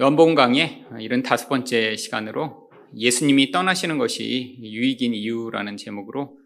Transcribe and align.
연봉 0.00 0.34
강의 0.34 0.84
75번째 0.90 1.96
시간으로 1.96 2.68
예수님이 2.96 3.52
떠나시는 3.52 3.96
것이 3.96 4.58
유익인 4.60 5.14
이유라는 5.14 5.76
제목으로 5.76 6.36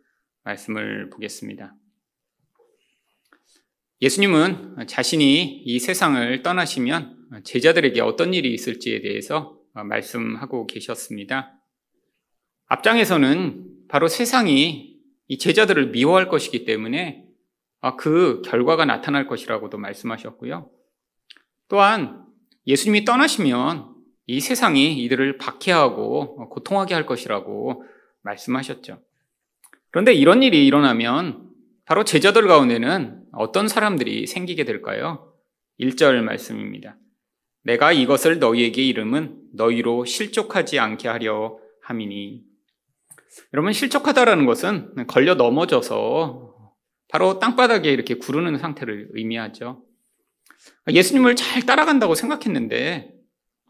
말씀을 0.44 1.08
보겠습니다. 1.08 1.74
예수님은 4.03 4.87
자신이 4.87 5.62
이 5.64 5.79
세상을 5.79 6.42
떠나시면 6.42 7.42
제자들에게 7.45 8.03
어떤 8.03 8.34
일이 8.34 8.53
있을지에 8.53 9.01
대해서 9.01 9.58
말씀하고 9.72 10.67
계셨습니다. 10.67 11.58
앞장에서는 12.67 13.65
바로 13.88 14.08
세상이 14.08 14.94
이 15.26 15.38
제자들을 15.38 15.92
미워할 15.92 16.28
것이기 16.28 16.66
때문에 16.66 17.24
그 17.98 18.42
결과가 18.42 18.84
나타날 18.84 19.27
것이라고도 19.27 19.78
말씀하셨고요. 19.78 20.70
또한 21.69 22.27
예수님이 22.69 23.06
떠나시면 23.06 23.95
이 24.27 24.41
세상이 24.41 25.02
이들을 25.02 25.38
박해하고 25.38 26.51
고통하게 26.51 26.93
할 26.95 27.06
것이라고 27.06 27.83
말씀하셨죠. 28.23 29.01
그런데 29.91 30.12
이런 30.12 30.43
일이 30.43 30.66
일어나면 30.66 31.48
바로 31.87 32.05
제자들 32.05 32.46
가운데는 32.46 33.23
어떤 33.33 33.69
사람들이 33.69 34.27
생기게 34.27 34.65
될까요? 34.65 35.33
1절 35.80 36.20
말씀입니다. 36.20 36.98
내가 37.62 37.93
이것을 37.93 38.38
너희에게 38.38 38.82
이름은 38.82 39.41
너희로 39.55 40.05
실족하지 40.05 40.79
않게 40.79 41.09
하려 41.09 41.59
함이니. 41.82 42.43
여러분, 43.55 43.73
실족하다라는 43.73 44.45
것은 44.45 45.07
걸려 45.07 45.35
넘어져서 45.35 46.74
바로 47.09 47.38
땅바닥에 47.38 47.91
이렇게 47.91 48.15
구르는 48.15 48.59
상태를 48.59 49.09
의미하죠. 49.15 49.82
예수님을 50.91 51.37
잘 51.37 51.67
따라간다고 51.67 52.15
생각했는데, 52.15 53.13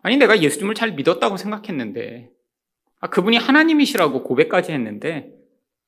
아니, 0.03 0.17
내가 0.17 0.41
예수님을 0.41 0.75
잘 0.75 0.93
믿었다고 0.93 1.37
생각했는데, 1.37 2.31
아, 3.01 3.09
그분이 3.09 3.37
하나님이시라고 3.37 4.23
고백까지 4.23 4.73
했는데, 4.73 5.31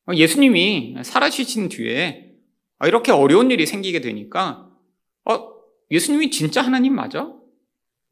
아, 0.06 0.14
예수님이 0.14 0.96
사라지신 1.02 1.68
뒤에 1.68 2.30
아, 2.78 2.88
이렇게 2.88 3.12
어려운 3.12 3.50
일이 3.50 3.66
생기게 3.66 4.00
되니까, 4.00 4.70
어, 5.26 5.50
예수님이 5.90 6.30
진짜 6.30 6.62
하나님 6.62 6.94
맞아? 6.94 7.30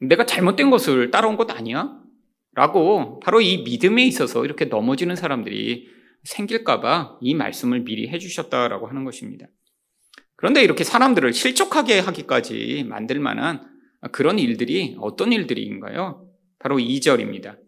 내가 0.01 0.27
잘못된 0.27 0.71
것을 0.71 1.11
따라온 1.11 1.37
것 1.37 1.51
아니야? 1.51 1.99
라고 2.53 3.19
바로 3.21 3.41
이 3.41 3.63
믿음에 3.63 4.05
있어서 4.05 4.45
이렇게 4.45 4.67
넘어지는 4.67 5.17
사람들이 5.17 5.89
생길까봐 6.25 7.19
이 7.23 7.35
말씀을 7.35 7.85
미리 7.85 8.09
해주셨다라고 8.09 8.89
하는 8.89 9.05
것입니다. 9.05 9.47
그런데 10.39 10.63
이렇게 10.63 10.85
사람들을 10.85 11.33
실족하게 11.33 11.99
하기까지 11.99 12.85
만들 12.89 13.19
만한 13.19 13.61
그런 14.13 14.39
일들이 14.39 14.95
어떤 15.01 15.33
일들인가요? 15.33 16.29
바로 16.61 16.77
2절입니다. 16.77 17.59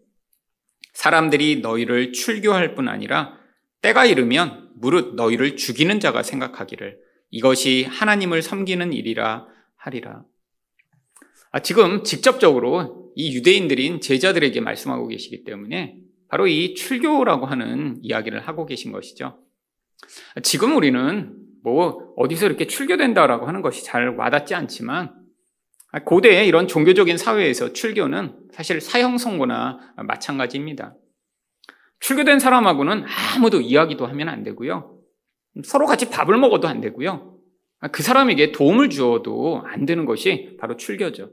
사람들이 0.93 1.59
너희를 1.59 2.13
출교할 2.13 2.73
뿐 2.73 2.87
아니라 2.87 3.37
때가 3.81 4.05
이르면 4.05 4.71
무릇 4.77 5.15
너희를 5.15 5.57
죽이는 5.57 5.99
자가 5.99 6.23
생각하기를 6.23 6.97
이것이 7.29 7.83
하나님을 7.83 8.41
섬기는 8.41 8.93
일이라 8.93 9.47
하리라. 9.75 10.23
아, 11.51 11.59
지금 11.59 12.05
직접적으로 12.05 13.11
이 13.17 13.35
유대인들인 13.35 13.99
제자들에게 13.99 14.61
말씀하고 14.61 15.09
계시기 15.09 15.43
때문에 15.43 15.97
바로 16.29 16.47
이 16.47 16.73
출교라고 16.75 17.47
하는 17.47 17.97
이야기를 18.01 18.47
하고 18.47 18.65
계신 18.65 18.93
것이죠. 18.93 19.43
지금 20.41 20.77
우리는 20.77 21.40
뭐 21.63 22.13
어디서 22.17 22.45
이렇게 22.45 22.67
출교된다라고 22.67 23.47
하는 23.47 23.61
것이 23.61 23.83
잘 23.83 24.15
와닿지 24.15 24.55
않지만 24.55 25.13
고대의 26.05 26.47
이런 26.47 26.67
종교적인 26.67 27.17
사회에서 27.17 27.73
출교는 27.73 28.35
사실 28.51 28.79
사형 28.79 29.17
선고나 29.17 29.93
마찬가지입니다. 29.97 30.95
출교된 31.99 32.39
사람하고는 32.39 33.05
아무도 33.35 33.61
이야기도 33.61 34.07
하면 34.07 34.29
안 34.29 34.43
되고요. 34.43 34.97
서로 35.63 35.85
같이 35.85 36.09
밥을 36.09 36.37
먹어도 36.37 36.67
안 36.67 36.81
되고요. 36.81 37.37
그 37.91 38.03
사람에게 38.03 38.51
도움을 38.51 38.89
주어도 38.89 39.61
안 39.65 39.85
되는 39.85 40.05
것이 40.05 40.55
바로 40.59 40.77
출교죠. 40.77 41.31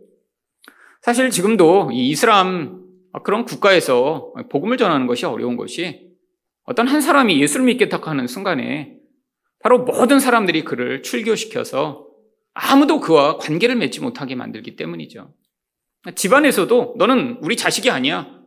사실 1.03 1.31
지금도 1.31 1.91
이 1.93 2.09
이슬람 2.11 2.83
그런 3.23 3.45
국가에서 3.45 4.33
복음을 4.51 4.77
전하는 4.77 5.07
것이 5.07 5.25
어려운 5.25 5.57
것이 5.57 6.09
어떤 6.65 6.89
한 6.89 7.01
사람이 7.01 7.41
예수를 7.41 7.65
믿겠다고 7.67 8.11
하는 8.11 8.27
순간에 8.27 8.98
바로 9.61 9.85
모든 9.85 10.21
사람들이 10.21 10.65
그를 10.65 11.03
출교시켜서 11.03 12.07
아무도 12.55 13.01
그와 13.01 13.39
관계를 13.39 13.77
맺지 13.77 14.01
못하게 14.01 14.35
만들기 14.35 14.77
때문이죠. 14.77 15.35
집안에서도 16.15 16.95
너는 16.97 17.39
우리 17.43 17.57
자식이 17.57 17.91
아니야. 17.91 18.39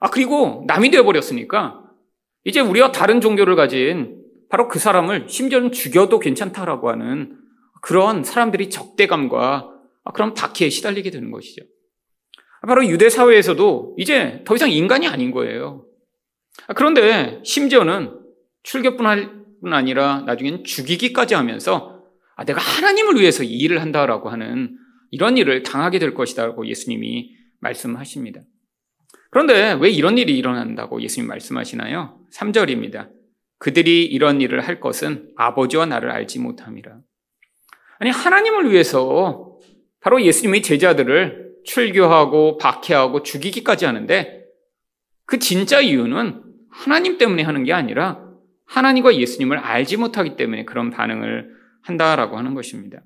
아, 0.00 0.10
그리고 0.10 0.64
남이 0.66 0.90
되어버렸으니까 0.90 1.84
이제 2.44 2.60
우리와 2.60 2.92
다른 2.92 3.20
종교를 3.20 3.56
가진 3.56 4.22
바로 4.48 4.68
그 4.68 4.78
사람을 4.78 5.28
심지어는 5.28 5.72
죽여도 5.72 6.18
괜찮다라고 6.18 6.88
하는 6.88 7.38
그런 7.82 8.24
사람들이 8.24 8.70
적대감과 8.70 9.70
그런 10.14 10.34
박해에 10.34 10.70
시달리게 10.70 11.10
되는 11.10 11.30
것이죠. 11.30 11.64
바로 12.66 12.86
유대 12.86 13.08
사회에서도 13.08 13.96
이제 13.98 14.42
더 14.44 14.54
이상 14.54 14.70
인간이 14.70 15.06
아닌 15.06 15.30
거예요. 15.30 15.84
그런데 16.74 17.40
심지어는 17.44 18.18
출교뿐 18.62 19.06
뿐 19.60 19.74
아니라 19.74 20.22
나중엔 20.26 20.64
죽이기까지 20.64 21.34
하면서 21.34 22.02
아, 22.36 22.44
내가 22.44 22.60
하나님을 22.60 23.16
위해서 23.16 23.42
이 23.42 23.50
일을 23.58 23.80
한다라고 23.80 24.28
하는 24.28 24.76
이런 25.10 25.36
일을 25.36 25.62
당하게 25.62 25.98
될 25.98 26.14
것이다라고 26.14 26.66
예수님이 26.66 27.34
말씀하십니다. 27.60 28.42
그런데 29.30 29.76
왜 29.80 29.90
이런 29.90 30.18
일이 30.18 30.36
일어난다고 30.38 31.02
예수님 31.02 31.28
말씀하시나요? 31.28 32.20
3절입니다. 32.32 33.10
그들이 33.58 34.04
이런 34.04 34.40
일을 34.40 34.60
할 34.60 34.80
것은 34.80 35.30
아버지와 35.36 35.86
나를 35.86 36.10
알지 36.10 36.38
못함이라. 36.38 36.98
아니, 37.98 38.10
하나님을 38.10 38.70
위해서 38.70 39.58
바로 40.00 40.22
예수님의 40.22 40.62
제자들을 40.62 41.48
출교하고 41.64 42.58
박해하고 42.58 43.22
죽이기까지 43.22 43.84
하는데 43.84 44.44
그 45.26 45.38
진짜 45.38 45.80
이유는 45.80 46.42
하나님 46.70 47.18
때문에 47.18 47.42
하는 47.42 47.64
게 47.64 47.72
아니라 47.72 48.27
하나님과 48.68 49.16
예수님을 49.16 49.58
알지 49.58 49.96
못하기 49.96 50.36
때문에 50.36 50.64
그런 50.64 50.90
반응을 50.90 51.50
한다라고 51.82 52.36
하는 52.36 52.54
것입니다. 52.54 53.02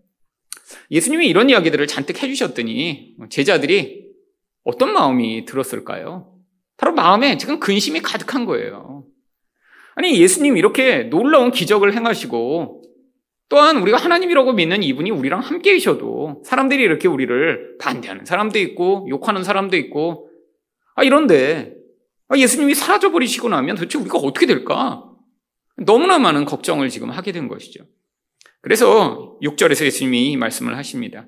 예수님이 0.90 1.26
이런 1.28 1.50
이야기들을 1.50 1.86
잔뜩 1.86 2.22
해주셨더니 2.22 3.16
제자들이 3.30 4.06
어떤 4.64 4.92
마음이 4.92 5.44
들었을까요? 5.44 6.32
바로 6.76 6.94
마음에 6.94 7.36
지금 7.36 7.60
근심이 7.60 8.00
가득한 8.00 8.44
거예요. 8.44 9.04
아니, 9.94 10.18
예수님 10.20 10.56
이렇게 10.56 11.04
놀라운 11.04 11.50
기적을 11.50 11.94
행하시고 11.94 12.82
또한 13.48 13.76
우리가 13.76 13.98
하나님이라고 13.98 14.54
믿는 14.54 14.82
이분이 14.82 15.10
우리랑 15.10 15.40
함께 15.40 15.74
계셔도 15.74 16.42
사람들이 16.46 16.82
이렇게 16.82 17.06
우리를 17.06 17.76
반대하는 17.78 18.24
사람도 18.24 18.58
있고 18.58 19.06
욕하는 19.10 19.44
사람도 19.44 19.76
있고 19.76 20.30
아, 20.94 21.04
이런데 21.04 21.74
아, 22.28 22.36
예수님이 22.36 22.74
사라져버리시고 22.74 23.50
나면 23.50 23.76
도대체 23.76 23.98
우리가 23.98 24.18
어떻게 24.18 24.46
될까? 24.46 25.11
너무나 25.84 26.18
많은 26.18 26.44
걱정을 26.44 26.88
지금 26.88 27.10
하게 27.10 27.32
된 27.32 27.48
것이죠. 27.48 27.84
그래서 28.60 29.38
6절에서 29.42 29.84
예수님이 29.84 30.36
말씀을 30.36 30.76
하십니다. 30.76 31.26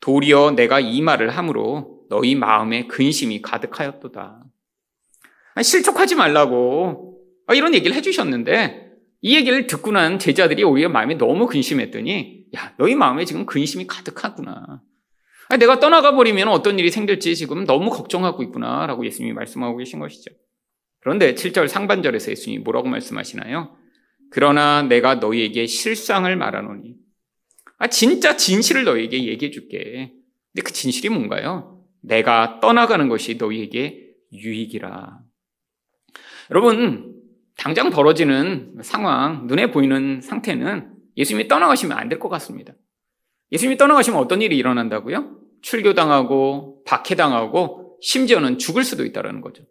도리어 0.00 0.52
내가 0.52 0.80
이 0.80 1.02
말을 1.02 1.30
함으로 1.30 2.00
너희 2.08 2.34
마음에 2.34 2.86
근심이 2.86 3.42
가득하였도다. 3.42 4.44
실족하지 5.62 6.14
말라고 6.14 7.18
이런 7.52 7.74
얘기를 7.74 7.94
해주셨는데 7.96 8.90
이 9.22 9.36
얘기를 9.36 9.66
듣고 9.66 9.90
난 9.90 10.18
제자들이 10.18 10.64
오히려 10.64 10.88
마음에 10.88 11.14
너무 11.14 11.46
근심했더니 11.46 12.46
야 12.56 12.74
너희 12.78 12.94
마음에 12.94 13.24
지금 13.24 13.44
근심이 13.46 13.86
가득하구나. 13.86 14.82
내가 15.58 15.80
떠나가 15.80 16.14
버리면 16.14 16.48
어떤 16.48 16.78
일이 16.78 16.90
생길지 16.90 17.34
지금 17.34 17.66
너무 17.66 17.90
걱정하고 17.90 18.42
있구나라고 18.44 19.04
예수님이 19.04 19.34
말씀하고 19.34 19.76
계신 19.76 19.98
것이죠. 19.98 20.30
그런데 21.00 21.34
7절 21.34 21.66
상반절에서 21.66 22.30
예수님이 22.30 22.62
뭐라고 22.62 22.88
말씀하시나요? 22.88 23.76
그러나 24.30 24.82
내가 24.82 25.16
너희에게 25.16 25.66
실상을 25.66 26.34
말하노니. 26.36 26.94
아, 27.78 27.86
진짜 27.88 28.36
진실을 28.36 28.84
너희에게 28.84 29.24
얘기해 29.26 29.50
줄게. 29.50 30.12
근데 30.52 30.62
그 30.64 30.72
진실이 30.72 31.08
뭔가요? 31.08 31.82
내가 32.02 32.60
떠나가는 32.60 33.08
것이 33.08 33.36
너희에게 33.36 34.08
유익이라. 34.32 35.18
여러분, 36.50 37.14
당장 37.56 37.90
벌어지는 37.90 38.78
상황, 38.82 39.46
눈에 39.46 39.70
보이는 39.70 40.20
상태는 40.20 40.92
예수님이 41.16 41.48
떠나가시면 41.48 41.96
안 41.96 42.08
될 42.08 42.18
것 42.18 42.28
같습니다. 42.28 42.74
예수님이 43.52 43.76
떠나가시면 43.76 44.18
어떤 44.18 44.42
일이 44.42 44.56
일어난다고요? 44.56 45.36
출교당하고, 45.62 46.82
박해당하고, 46.84 47.98
심지어는 48.00 48.58
죽을 48.58 48.84
수도 48.84 49.04
있다는 49.04 49.40
거죠. 49.40 49.64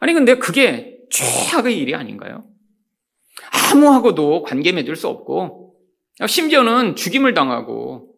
아니, 0.00 0.12
근데 0.12 0.36
그게 0.38 0.98
최악의 1.10 1.78
일이 1.78 1.94
아닌가요? 1.94 2.44
아무하고도 3.72 4.42
관계 4.42 4.72
맺을 4.72 4.96
수 4.96 5.08
없고, 5.08 5.74
심지어는 6.26 6.96
죽임을 6.96 7.34
당하고, 7.34 8.14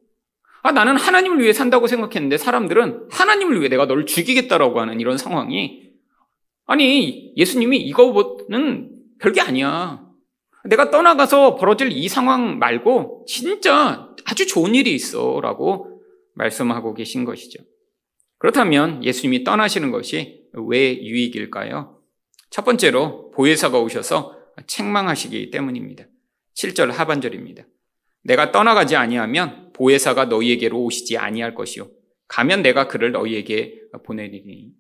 아, 0.63 0.73
나는 0.73 0.97
하나님을 0.97 1.41
위해 1.41 1.53
산다고 1.53 1.87
생각했는데 1.87 2.39
사람들은 2.39 3.09
하나님을 3.11 3.61
위해 3.61 3.69
내가 3.69 3.87
너를 3.87 4.05
죽이겠다라고 4.05 4.81
하는 4.81 5.01
이런 5.01 5.17
상황이 5.17 5.87
아니, 6.67 7.33
예수님이 7.37 7.79
이거는 7.79 8.91
별게 9.21 9.41
아니야. 9.41 10.05
내가 10.65 10.91
떠나가서 10.91 11.55
벌어질 11.55 11.93
이 11.93 12.09
상황 12.09 12.59
말고 12.59 13.25
진짜 13.29 14.11
아주 14.25 14.47
좋은 14.49 14.75
일이 14.75 14.93
있어 14.95 15.41
라고 15.41 16.03
말씀하고 16.35 16.93
계신 16.95 17.25
것이죠. 17.25 17.63
그렇다면 18.39 19.03
예수님이 19.05 19.45
떠나시는 19.45 19.93
것이 19.93 20.43
왜 20.53 21.01
유익일까요? 21.01 22.01
첫 22.51 22.65
번째로 22.65 23.31
보혜사가 23.31 23.79
오셔서 23.79 24.36
책망하시기 24.67 25.51
때문입니다. 25.51 26.05
7절 26.55 26.91
하반절입니다. 26.91 27.65
내가 28.25 28.51
떠나가지 28.53 28.97
아니하면 28.97 29.73
보혜사가 29.73 30.27
너희에게로 30.27 30.83
오시지 30.83 31.19
아니할 31.19 31.55
것이요. 31.55 31.89
가면 32.29 32.63
내가 32.63 32.89
그를 32.89 33.13
너희에게 33.13 33.81
보내리니. 34.05 34.73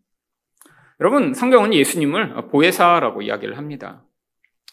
여러분, 1.01 1.35
성경은 1.35 1.75
예수님을 1.75 2.49
보혜사라고 2.49 3.23
이야기를 3.23 3.59
합니다. 3.59 4.05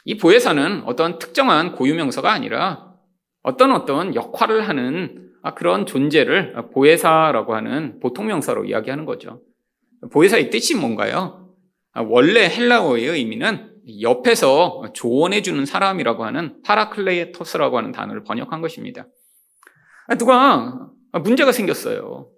이 0.06 0.18
보혜사는 0.18 0.84
어떤 0.86 1.20
특정한 1.20 1.74
고유명사가 1.74 2.32
아니라 2.32 2.94
어떤 3.42 3.72
어떤 3.74 4.16
역할을 4.16 4.68
하는 4.68 5.32
그런 5.56 5.86
존재를 5.86 6.56
보혜사라고 6.74 7.54
하는 7.54 8.00
보통 8.00 8.28
명사로 8.28 8.66
이야기하는 8.66 9.06
거죠. 9.06 9.42
보혜사의 10.12 10.50
뜻이 10.50 10.76
뭔가요? 10.76 11.54
원래 12.08 12.50
헬라어의 12.50 13.06
의미는 13.06 13.73
옆에서 14.02 14.84
조언해주는 14.94 15.66
사람이라고 15.66 16.26
하는 16.26 16.62
παράκλητος라고 16.64 17.78
하는 17.78 17.92
단어를 17.92 18.24
번역한 18.24 18.62
것입니다. 18.62 19.08
누가 20.18 20.90
문제가 21.24 21.52
생겼어요. 21.52 22.30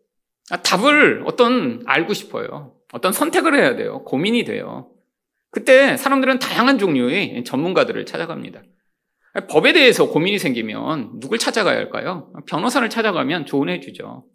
답을 0.63 1.23
어떤 1.25 1.81
알고 1.85 2.13
싶어요. 2.13 2.75
어떤 2.93 3.11
선택을 3.11 3.55
해야 3.55 3.75
돼요. 3.75 4.03
고민이 4.03 4.43
돼요. 4.43 4.91
그때 5.51 5.97
사람들은 5.97 6.39
다양한 6.39 6.77
종류의 6.77 7.43
전문가들을 7.43 8.05
찾아갑니다. 8.05 8.61
법에 9.49 9.73
대해서 9.73 10.07
고민이 10.07 10.39
생기면 10.39 11.19
누굴 11.19 11.37
찾아가야 11.37 11.77
할까요? 11.77 12.31
변호사를 12.47 12.89
찾아가면 12.89 13.45
조언해 13.45 13.79
주죠. 13.79 14.25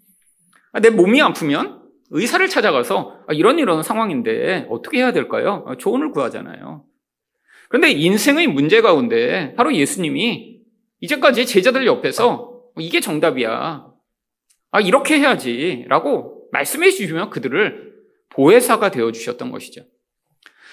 내 0.83 0.91
몸이 0.91 1.21
아프면 1.23 1.83
의사를 2.11 2.47
찾아가서 2.49 3.21
이런 3.33 3.59
이런 3.59 3.83
상황인데 3.83 4.67
어떻게 4.69 4.99
해야 4.99 5.13
될까요? 5.13 5.65
조언을 5.79 6.11
구하잖아요. 6.13 6.85
그런데 7.71 7.93
인생의 7.93 8.49
문제 8.49 8.81
가운데 8.81 9.55
바로 9.55 9.73
예수님이 9.73 10.59
이제까지 11.01 11.47
제자들 11.47 11.87
옆에서 11.87 12.63
이게 12.79 13.01
정답이야. 13.01 13.87
아, 14.73 14.81
이렇게 14.81 15.19
해야지. 15.21 15.85
라고 15.89 16.49
말씀해 16.51 16.91
주시면 16.91 17.31
그들을 17.31 17.95
보혜사가 18.31 18.91
되어 18.91 19.13
주셨던 19.13 19.53
것이죠. 19.53 19.85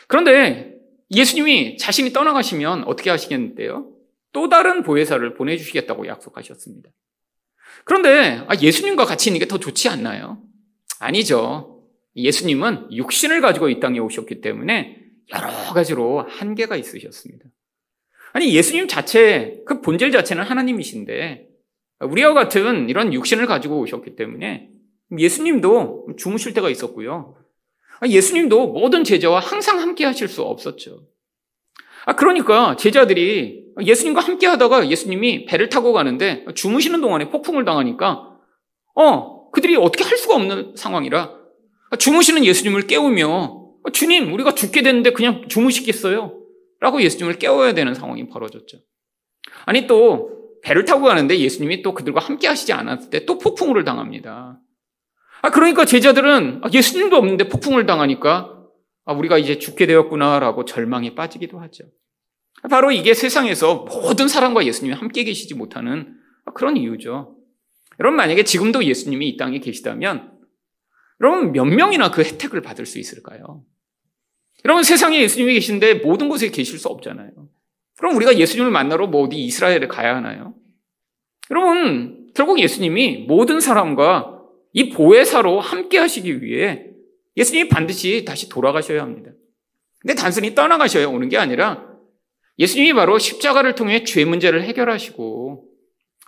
그런데 0.08 0.74
예수님이 1.12 1.78
자신이 1.78 2.14
떠나가시면 2.14 2.86
어떻게 2.86 3.12
하시겠는데요? 3.12 3.92
또 4.34 4.50
다른 4.50 4.82
보혜사를 4.82 5.36
보내주시겠다고 5.36 6.08
약속하셨습니다. 6.08 6.90
그런데 7.86 8.44
아, 8.48 8.56
예수님과 8.60 9.06
같이 9.06 9.30
있는 9.30 9.40
게 9.40 9.46
더 9.46 9.60
좋지 9.60 9.88
않나요? 9.88 10.42
아니죠. 11.00 11.84
예수님은 12.16 12.92
육신을 12.92 13.40
가지고 13.42 13.70
이 13.70 13.80
땅에 13.80 14.00
오셨기 14.00 14.42
때문에 14.42 15.07
여러 15.34 15.50
가지로 15.74 16.26
한계가 16.28 16.76
있으셨습니다. 16.76 17.46
아니, 18.34 18.54
예수님 18.54 18.88
자체, 18.88 19.62
그 19.66 19.82
본질 19.82 20.12
자체는 20.12 20.44
하나님이신데, 20.44 21.48
우리와 22.02 22.34
같은 22.34 22.90
이런 22.90 23.14
육신을 23.14 23.48
가지고 23.48 23.80
오셨기 23.80 24.16
때문에 24.16 24.70
예수님도 25.18 26.10
주무실 26.18 26.54
때가 26.54 26.70
있었고요. 26.70 27.36
아, 28.00 28.08
예수님도 28.08 28.68
모든 28.68 29.04
제자와 29.04 29.40
항상 29.40 29.80
함께 29.80 30.06
하실 30.06 30.28
수 30.28 30.44
없었죠. 30.44 31.08
아, 32.06 32.16
그러니까 32.16 32.76
제자들이 32.76 33.66
예수님과 33.82 34.22
함께 34.22 34.48
하다가 34.48 34.90
예수님이 34.90 35.46
배를 35.46 35.70
타고 35.70 35.94
가는데 35.94 36.46
주무시는 36.54 37.02
동안에 37.02 37.30
폭풍을 37.30 37.66
당하니까, 37.66 38.38
어, 38.96 39.50
그들이 39.52 39.76
어떻게 39.76 40.04
할 40.04 40.18
수가 40.18 40.36
없는 40.36 40.76
상황이라 40.76 41.36
주무시는 41.98 42.46
예수님을 42.46 42.88
깨우며 42.88 43.57
주님, 43.92 44.34
우리가 44.34 44.56
죽게 44.56 44.82
됐는데 44.82 45.12
그냥 45.12 45.48
주무시겠어요? 45.48 46.40
라고 46.80 47.02
예수님을 47.02 47.40
깨워야 47.40 47.74
되는 47.74 47.94
상황이 47.94 48.28
벌어졌죠. 48.30 48.78
아니, 49.66 49.88
또 49.88 50.38
배를 50.64 50.86
타고 50.86 51.06
가는데 51.06 51.38
예수님이 51.40 51.82
또 51.82 51.94
그들과 51.94 52.20
함께 52.20 52.48
하시지 52.48 52.74
않았을 52.74 53.10
때 53.10 53.26
또 53.26 53.38
폭풍을 53.38 53.84
당합니다. 53.84 54.60
아, 55.42 55.50
그러니까 55.52 55.86
제자들은 55.86 56.62
아, 56.64 56.70
예수님도 56.74 57.16
없는데 57.16 57.48
폭풍을 57.48 57.86
당하니까 57.86 58.54
아, 59.06 59.14
우리가 59.14 59.38
이제 59.38 59.58
죽게 59.58 59.86
되었구나라고 59.86 60.66
절망에 60.66 61.16
빠지기도 61.16 61.60
하죠. 61.60 61.86
바로 62.70 62.92
이게 62.92 63.14
세상에서 63.14 63.86
모든 63.86 64.28
사람과 64.28 64.66
예수님이 64.66 64.96
함께 64.96 65.24
계시지 65.24 65.54
못하는 65.54 66.16
그런 66.54 66.76
이유죠. 66.76 67.36
여러분, 68.00 68.18
만약에 68.18 68.44
지금도 68.44 68.84
예수님이 68.84 69.30
이 69.30 69.38
땅에 69.38 69.60
계시다면, 69.60 70.32
여러분, 71.22 71.52
몇 71.52 71.66
명이나 71.66 72.12
그 72.12 72.24
혜택을 72.24 72.62
받을 72.62 72.86
수 72.86 73.00
있을까요? 73.00 73.64
여러분, 74.66 74.84
세상에 74.84 75.22
예수님이 75.22 75.54
계신데 75.54 75.96
모든 75.96 76.30
곳에 76.30 76.50
계실 76.50 76.78
수 76.80 76.88
없잖아요. 76.88 77.30
그럼 77.98 78.16
우리가 78.16 78.38
예수님을 78.38 78.72
만나러 78.72 79.08
뭐 79.08 79.24
어디 79.24 79.38
이스라엘에 79.38 79.88
가야 79.88 80.16
하나요? 80.16 80.56
여러분, 81.52 82.32
결국 82.36 82.60
예수님이 82.60 83.26
모든 83.28 83.60
사람과 83.60 84.42
이 84.74 84.90
보혜사로 84.90 85.60
함께 85.60 85.98
하시기 85.98 86.44
위해 86.44 86.86
예수님이 87.36 87.70
반드시 87.70 88.26
다시 88.26 88.50
돌아가셔야 88.50 89.02
합니다. 89.02 89.32
근데 90.00 90.14
단순히 90.14 90.54
떠나가셔야 90.54 91.08
오는 91.08 91.30
게 91.30 91.38
아니라 91.38 91.88
예수님이 92.60 92.94
바로 92.94 93.18
십자가를 93.18 93.76
통해 93.76 94.04
죄 94.04 94.26
문제를 94.26 94.64
해결하시고 94.64 95.66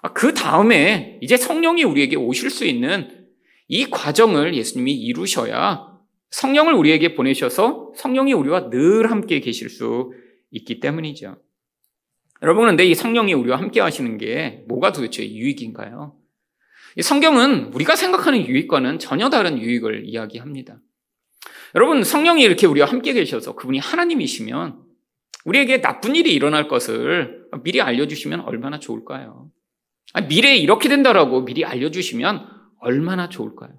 아, 0.02 0.14
그 0.14 0.34
다음에 0.34 1.20
이제 1.22 1.38
성령이 1.38 1.84
우리에게 1.84 2.16
오실 2.16 2.50
수 2.50 2.66
있는 2.66 3.28
이 3.68 3.86
과정을 3.90 4.56
예수님이 4.56 4.94
이루셔야 4.94 5.89
성령을 6.32 6.74
우리에게 6.74 7.16
보내셔서 7.16 7.94
성령이 7.96 8.34
우리와 8.34 8.70
늘 8.70 9.12
함께 9.12 9.40
계실 9.40 9.70
수 9.70 10.12
있기 10.52 10.80
때문이죠. 10.80 11.38
여러분, 12.42 12.68
근데 12.68 12.86
이 12.86 12.96
성령이 12.96 13.34
우리와 13.34 13.58
함께 13.58 13.82
하시는 13.82 14.18
게 14.18 14.64
뭐가 14.68 14.92
도대체 14.92 15.28
유익인가요? 15.30 16.16
성경은 17.02 17.74
우리가 17.74 17.96
생각하는 17.96 18.46
유익과는 18.48 19.00
전혀 19.00 19.30
다른 19.30 19.58
유익을 19.60 20.04
이야기합니다. 20.06 20.80
여러분, 21.76 22.04
성령이 22.04 22.42
이렇게 22.44 22.66
우리와 22.66 22.88
함께 22.88 23.14
계셔서 23.14 23.56
그분이 23.56 23.80
하나님이시면 23.80 24.80
우리에게 25.46 25.82
나쁜 25.82 26.16
일이 26.16 26.34
일어날 26.34 26.68
것을 26.68 27.48
미리 27.64 27.82
알려주시면 27.82 28.42
얼마나 28.42 28.80
좋을까요? 28.80 29.52
미래에 30.28 30.58
이렇게 30.58 30.90
된다라고 30.90 31.46
미리 31.46 31.64
알려주시면 31.66 32.48
얼마나 32.80 33.30
좋을까요? 33.30 33.72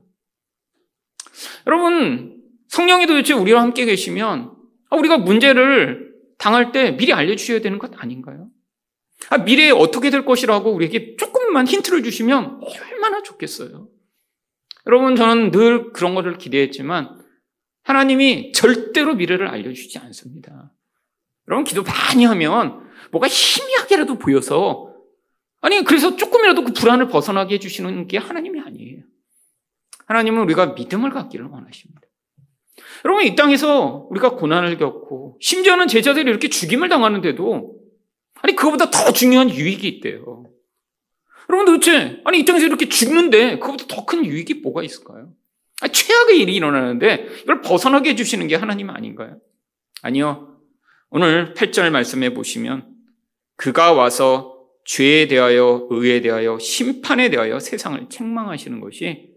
여러분, 1.67 2.40
성령이 2.71 3.07
도대체 3.07 3.35
우리와 3.35 3.63
함께 3.63 3.85
계시면 3.85 4.53
우리가 4.93 5.19
문제를 5.19 6.15
당할 6.39 6.73
때 6.73 6.97
미리 6.97 7.13
알려주셔야 7.13 7.61
되는 7.61 7.79
것 7.79 7.91
아닌가요? 7.97 8.49
아, 9.29 9.39
미래에 9.39 9.71
어떻게 9.71 10.11
될 10.11 10.25
것이라고 10.25 10.73
우리에게 10.73 11.17
조금만 11.17 11.67
힌트를 11.67 12.03
주시면 12.03 12.61
얼마나 12.63 13.23
좋겠어요. 13.23 13.89
여러분, 14.87 15.17
저는 15.17 15.51
늘 15.51 15.93
그런 15.93 16.15
것을 16.15 16.39
기대했지만 16.39 17.21
하나님이 17.83 18.53
절대로 18.53 19.15
미래를 19.15 19.49
알려주지 19.49 19.99
않습니다. 19.99 20.73
여러분, 21.49 21.65
기도 21.65 21.83
많이 21.83 22.25
하면 22.25 22.89
뭐가 23.11 23.27
희미하게라도 23.29 24.19
보여서 24.19 24.95
아니, 25.61 25.85
그래서 25.85 26.17
조금이라도 26.17 26.65
그 26.65 26.73
불안을 26.73 27.09
벗어나게 27.09 27.57
해주시는 27.57 28.07
게 28.07 28.17
하나님이 28.17 28.61
아니에요. 28.61 29.03
하나님은 30.07 30.43
우리가 30.45 30.67
믿음을 30.75 31.11
갖기를 31.11 31.47
원하십니다. 31.47 32.01
여러분, 33.05 33.25
이 33.25 33.35
땅에서 33.35 34.07
우리가 34.11 34.37
고난을 34.37 34.77
겪고, 34.79 35.37
심지어는 35.41 35.89
제자들이 35.89 36.29
이렇게 36.29 36.49
죽임을 36.49 36.89
당하는데도 36.89 37.81
아니, 38.43 38.57
그거보다 38.57 38.91
더 38.91 39.13
중요한 39.13 39.51
유익이 39.51 39.87
있대요. 39.89 40.47
여러분 41.49 41.67
도대체, 41.67 42.21
아니, 42.25 42.41
이 42.41 42.45
땅에서 42.45 42.67
이렇게 42.67 42.89
죽는데 42.89 43.59
그거보다 43.59 43.85
더 43.89 44.07
큰 44.07 44.25
유익이 44.25 44.55
뭐가 44.55 44.83
있을까요? 44.83 45.33
아니, 45.83 45.93
최악의 45.93 46.39
일이 46.39 46.55
일어나는데 46.55 47.29
이걸 47.43 47.61
벗어나게 47.61 48.11
해주시는 48.11 48.47
게 48.49 48.55
하나님 48.57 48.91
아닌가요? 48.91 49.39
아니요. 50.03 50.59
오늘 51.11 51.55
8절 51.55 51.91
말씀해 51.91 52.35
보시면 52.35 52.89
그가 53.57 53.93
와서 53.93 54.57
죄에 54.85 55.27
대하여 55.29 55.89
의에 55.91 56.21
대하여 56.21 56.59
심판에 56.59 57.31
대하여 57.31 57.59
세상을 57.59 58.09
책망하시는 58.09 58.81
것이 58.81 59.31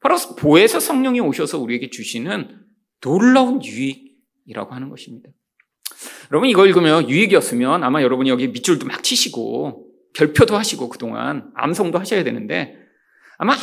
바로 0.00 0.16
보혜사 0.38 0.80
성령이 0.80 1.20
오셔서 1.20 1.58
우리에게 1.58 1.90
주시는 1.90 2.57
놀라운 3.00 3.62
유익이라고 3.62 4.74
하는 4.74 4.88
것입니다. 4.88 5.30
여러분 6.30 6.48
이거 6.48 6.66
읽으면 6.66 7.08
유익이었으면 7.08 7.84
아마 7.84 8.02
여러분이 8.02 8.28
여기 8.28 8.48
밑줄도 8.48 8.86
막 8.86 9.02
치시고 9.02 9.86
별표도 10.14 10.56
하시고 10.56 10.88
그동안 10.88 11.50
암송도 11.54 11.98
하셔야 11.98 12.24
되는데 12.24 12.76
아마 13.38 13.54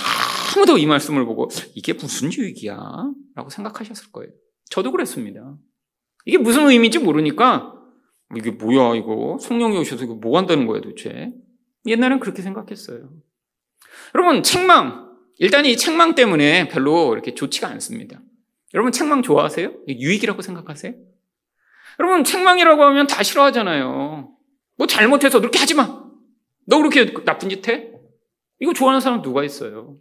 아무도 0.55 0.77
이 0.77 0.85
말씀을 0.85 1.25
보고 1.25 1.49
이게 1.75 1.93
무슨 1.93 2.31
유익이야? 2.31 2.77
라고 3.35 3.49
생각하셨을 3.49 4.11
거예요. 4.11 4.31
저도 4.69 4.91
그랬습니다. 4.91 5.57
이게 6.25 6.37
무슨 6.37 6.67
의미인지 6.67 6.99
모르니까 6.99 7.75
이게 8.35 8.51
뭐야 8.51 8.95
이거 8.95 9.37
성령이 9.39 9.77
오셔서 9.77 10.03
이거 10.05 10.15
뭐 10.15 10.37
한다는 10.37 10.65
거야 10.65 10.81
도대체 10.81 11.31
옛날엔 11.85 12.19
그렇게 12.19 12.41
생각했어요 12.41 13.09
여러분 14.15 14.41
책망 14.41 15.15
일단 15.37 15.65
이 15.65 15.77
책망 15.77 16.15
때문에 16.15 16.67
별로 16.69 17.13
이렇게 17.13 17.35
좋지가 17.35 17.67
않습니다 17.69 18.19
여러분 18.73 18.91
책망 18.91 19.21
좋아하세요? 19.21 19.71
유익이라고 19.87 20.41
생각하세요? 20.41 20.93
여러분 21.99 22.23
책망이라고 22.23 22.83
하면 22.83 23.07
다 23.07 23.23
싫어하잖아요 23.23 24.35
뭐 24.77 24.87
잘못해서 24.87 25.39
그렇게 25.39 25.59
하지 25.59 25.75
마. 25.75 26.03
너 26.67 26.77
그렇게 26.77 27.13
나쁜 27.23 27.49
짓 27.49 27.67
해? 27.67 27.91
이거 28.59 28.73
좋아하는 28.73 28.99
사람 28.99 29.21
누가 29.21 29.43
있어요? 29.43 29.97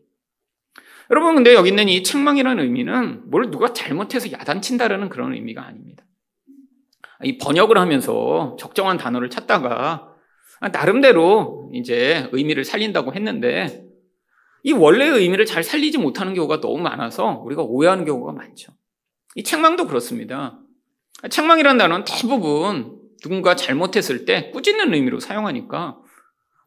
여러분, 1.11 1.35
근데 1.35 1.52
여기 1.54 1.68
있는 1.68 1.88
이 1.88 2.02
책망이라는 2.02 2.64
의미는 2.64 3.30
뭘 3.30 3.50
누가 3.50 3.73
잘못해서 3.73 4.33
야단친다라는 4.33 5.11
그런 5.11 5.35
의미가 5.35 5.64
아닙니다. 5.64 6.04
이 7.23 7.38
번역을 7.38 7.78
하면서 7.78 8.56
적정한 8.59 8.97
단어를 8.97 9.30
찾다가 9.30 10.09
나름대로 10.73 11.71
이제 11.75 12.28
의미를 12.33 12.64
살린다고 12.64 13.14
했는데 13.14 13.85
이 14.64 14.73
원래의 14.73 15.12
의미를 15.21 15.44
잘 15.44 15.62
살리지 15.62 15.99
못하는 15.99 16.33
경우가 16.33 16.61
너무 16.61 16.78
많아서 16.78 17.38
우리가 17.44 17.62
오해하는 17.62 18.06
경우가 18.06 18.33
많죠. 18.33 18.73
이 19.35 19.44
책망도 19.44 19.87
그렇습니다. 19.87 20.59
책망이라는 21.28 21.78
단어는 21.78 22.04
대부분 22.06 22.99
누군가 23.23 23.56
잘못했을 23.56 24.25
때 24.25 24.50
꾸짖는 24.50 24.94
의미로 24.94 25.21
사용하니까 25.21 25.99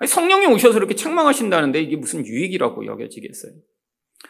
성령이 0.06 0.46
오셔서 0.46 0.78
이렇게 0.78 0.94
책망하신다는데 0.94 1.82
이게 1.82 1.96
무슨 1.96 2.24
유익이라고 2.24 2.86
여겨지겠어요. 2.86 3.54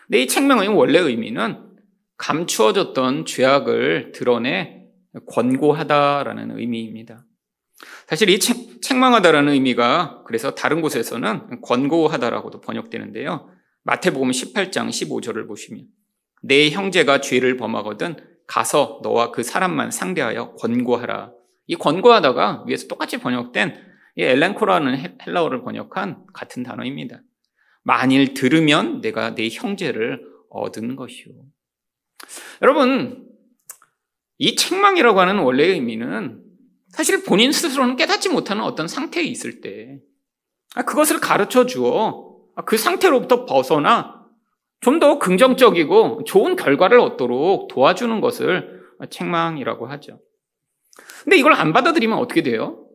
근데 0.05 0.21
이 0.21 0.27
책망의 0.27 0.69
원래 0.69 0.99
의미는 0.99 1.67
감추어졌던 2.15 3.25
죄악을 3.25 4.13
드러내 4.13 4.85
권고하다라는 5.27 6.57
의미입니다. 6.57 7.25
사실 8.07 8.29
이 8.29 8.39
책, 8.39 8.81
책망하다라는 8.81 9.51
의미가 9.51 10.23
그래서 10.25 10.55
다른 10.55 10.81
곳에서는 10.81 11.61
권고하다라고도 11.61 12.61
번역되는데요. 12.61 13.56
마태복음 13.87 14.31
18장 14.31 14.89
15절을 14.89 15.47
보시면 15.47 15.85
내 16.41 16.69
형제가 16.69 17.21
죄를 17.21 17.55
범하거든 17.55 18.17
가서 18.45 18.99
너와 19.01 19.31
그 19.31 19.43
사람만 19.43 19.91
상대하여 19.91 20.55
권고하라. 20.55 21.31
이 21.67 21.75
권고하다가 21.75 22.65
위에서 22.67 22.87
똑같이 22.87 23.17
번역된 23.17 23.81
이 24.17 24.23
엘렌코라는 24.23 25.21
헬라어를 25.25 25.63
번역한 25.63 26.25
같은 26.33 26.63
단어입니다. 26.63 27.21
만일 27.83 28.33
들으면 28.33 28.99
내가 28.99 29.35
내 29.35 29.47
형제를 29.47 30.21
얻은 30.49 30.97
것이오. 30.97 31.31
여러분, 32.61 33.25
이 34.37 34.57
책망이라고 34.57 35.21
하는 35.21 35.39
원래의 35.39 35.75
의미는 35.75 36.43
사실 36.89 37.23
본인 37.23 37.53
스스로는 37.53 37.95
깨닫지 37.95 38.27
못하는 38.29 38.63
어떤 38.63 38.89
상태에 38.89 39.23
있을 39.23 39.61
때 39.61 39.99
아, 40.75 40.83
그것을 40.83 41.21
가르쳐 41.21 41.65
주어 41.65 42.26
아, 42.26 42.26
그 42.65 42.77
상태로부터 42.77 43.45
벗어나 43.45 44.17
좀 44.79 44.99
더 44.99 45.19
긍정적이고 45.19 46.23
좋은 46.25 46.55
결과를 46.55 46.99
얻도록 46.99 47.67
도와주는 47.67 48.21
것을 48.21 48.83
책망이라고 49.09 49.87
하죠. 49.87 50.19
근데 51.23 51.37
이걸 51.37 51.53
안 51.53 51.73
받아들이면 51.73 52.17
어떻게 52.17 52.41
돼요? 52.41 52.85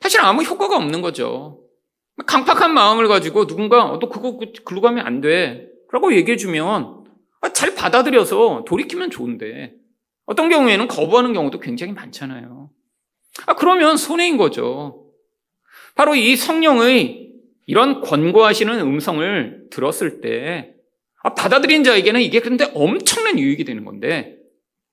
사실 0.00 0.20
아무 0.20 0.42
효과가 0.42 0.76
없는 0.76 1.02
거죠. 1.02 1.60
강팍한 2.26 2.72
마음을 2.72 3.08
가지고 3.08 3.46
누군가 3.46 3.98
너 4.00 4.08
그거 4.08 4.38
글로 4.64 4.80
가면 4.80 5.06
안 5.06 5.20
돼. 5.20 5.68
라고 5.92 6.14
얘기해 6.14 6.36
주면 6.36 7.04
아, 7.40 7.52
잘 7.52 7.74
받아들여서 7.74 8.64
돌이키면 8.66 9.10
좋은데 9.10 9.74
어떤 10.26 10.48
경우에는 10.48 10.88
거부하는 10.88 11.32
경우도 11.32 11.60
굉장히 11.60 11.92
많잖아요. 11.92 12.70
아, 13.46 13.54
그러면 13.54 13.96
손해인 13.96 14.36
거죠. 14.36 15.06
바로 15.94 16.14
이 16.14 16.36
성령의 16.36 17.27
이런 17.68 18.00
권고하시는 18.00 18.80
음성을 18.80 19.66
들었을 19.70 20.22
때 20.22 20.74
아, 21.22 21.34
받아들인 21.34 21.84
자에게는 21.84 22.22
이게 22.22 22.40
그런데 22.40 22.64
엄청난 22.74 23.38
유익이 23.38 23.64
되는 23.64 23.84
건데 23.84 24.38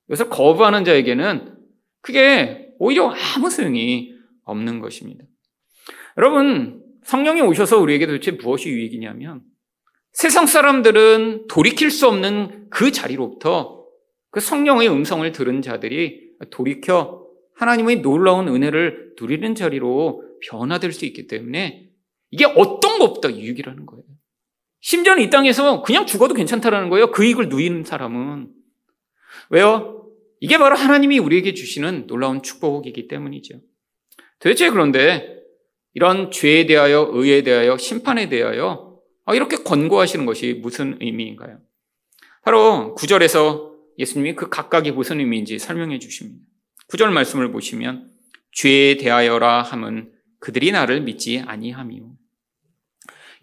여기서 0.09 0.27
거부하는 0.27 0.83
자에게는 0.83 1.55
그게 2.01 2.73
오히려 2.77 3.09
아무 3.09 3.49
소용이 3.49 4.13
없는 4.43 4.81
것입니다. 4.81 5.23
여러분, 6.17 6.83
성령이 7.03 7.41
오셔서 7.41 7.79
우리에게 7.79 8.07
도대체 8.07 8.31
무엇이 8.31 8.69
유익이냐면 8.69 9.41
세상 10.11 10.45
사람들은 10.45 11.47
돌이킬 11.47 11.89
수 11.89 12.09
없는 12.09 12.69
그 12.69 12.91
자리로부터 12.91 13.85
그 14.31 14.41
성령의 14.41 14.89
음성을 14.89 15.31
들은 15.31 15.61
자들이 15.61 16.31
돌이켜 16.49 17.25
하나님의 17.55 18.01
놀라운 18.01 18.49
은혜를 18.49 19.13
누리는 19.19 19.55
자리로 19.55 20.23
변화될 20.49 20.91
수 20.91 21.05
있기 21.05 21.27
때문에 21.27 21.94
이게 22.35 22.43
어떤 22.43 22.99
것보다 22.99 23.33
유익이라는 23.33 23.85
거예요. 23.85 24.03
심지어는 24.81 25.23
이 25.23 25.29
땅에서 25.29 25.81
그냥 25.83 26.05
죽어도 26.05 26.33
괜찮다라는 26.33 26.89
거예요. 26.89 27.11
그 27.11 27.23
이익을 27.23 27.47
누리는 27.47 27.85
사람은. 27.85 28.49
왜요? 29.51 30.11
이게 30.41 30.57
바로 30.57 30.75
하나님이 30.75 31.17
우리에게 31.19 31.53
주시는 31.53 32.07
놀라운 32.07 32.43
축복이기 32.43 33.07
때문이죠. 33.07 33.61
도대체 34.39 34.69
그런데 34.69 35.39
이런 35.93 36.29
죄에 36.29 36.65
대하여, 36.65 37.09
의에 37.13 37.41
대하여, 37.43 37.77
심판에 37.77 38.27
대하여 38.27 38.99
이렇게 39.33 39.55
권고하시는 39.55 40.25
것이 40.25 40.59
무슨 40.61 40.97
의미인가요? 40.99 41.59
바로 42.43 42.95
구절에서 42.95 43.73
예수님이 43.97 44.35
그 44.35 44.49
각각이 44.49 44.91
무슨 44.91 45.21
의미인지 45.21 45.57
설명해 45.57 45.99
주십니다. 45.99 46.45
구절 46.89 47.11
말씀을 47.11 47.53
보시면 47.53 48.11
죄에 48.51 48.97
대하여라 48.97 49.61
함은 49.61 50.11
그들이 50.41 50.73
나를 50.73 50.99
믿지 50.99 51.39
아니함이요. 51.39 52.24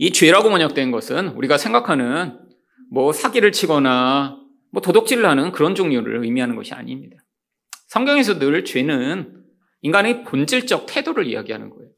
이 0.02 0.10
죄라고 0.10 0.50
번역된 0.50 0.90
것은 0.90 1.28
우리가 1.28 1.56
생각하는 1.58 2.36
뭐 2.90 3.12
사기를 3.12 3.52
치거나 3.52 4.36
뭐 4.72 4.82
도둑질을 4.82 5.24
하는 5.24 5.52
그런 5.52 5.76
종류를 5.76 6.24
의미하는 6.24 6.56
것이 6.56 6.74
아닙니다. 6.74 7.18
성경에서 7.86 8.40
늘 8.40 8.64
죄는 8.64 9.44
인간의 9.82 10.24
본질적 10.24 10.86
태도를 10.88 11.28
이야기하는 11.28 11.70
거예요. 11.70 11.88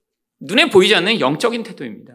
눈에 0.41 0.69
보이지 0.69 0.95
않는 0.97 1.19
영적인 1.19 1.63
태도입니다. 1.63 2.13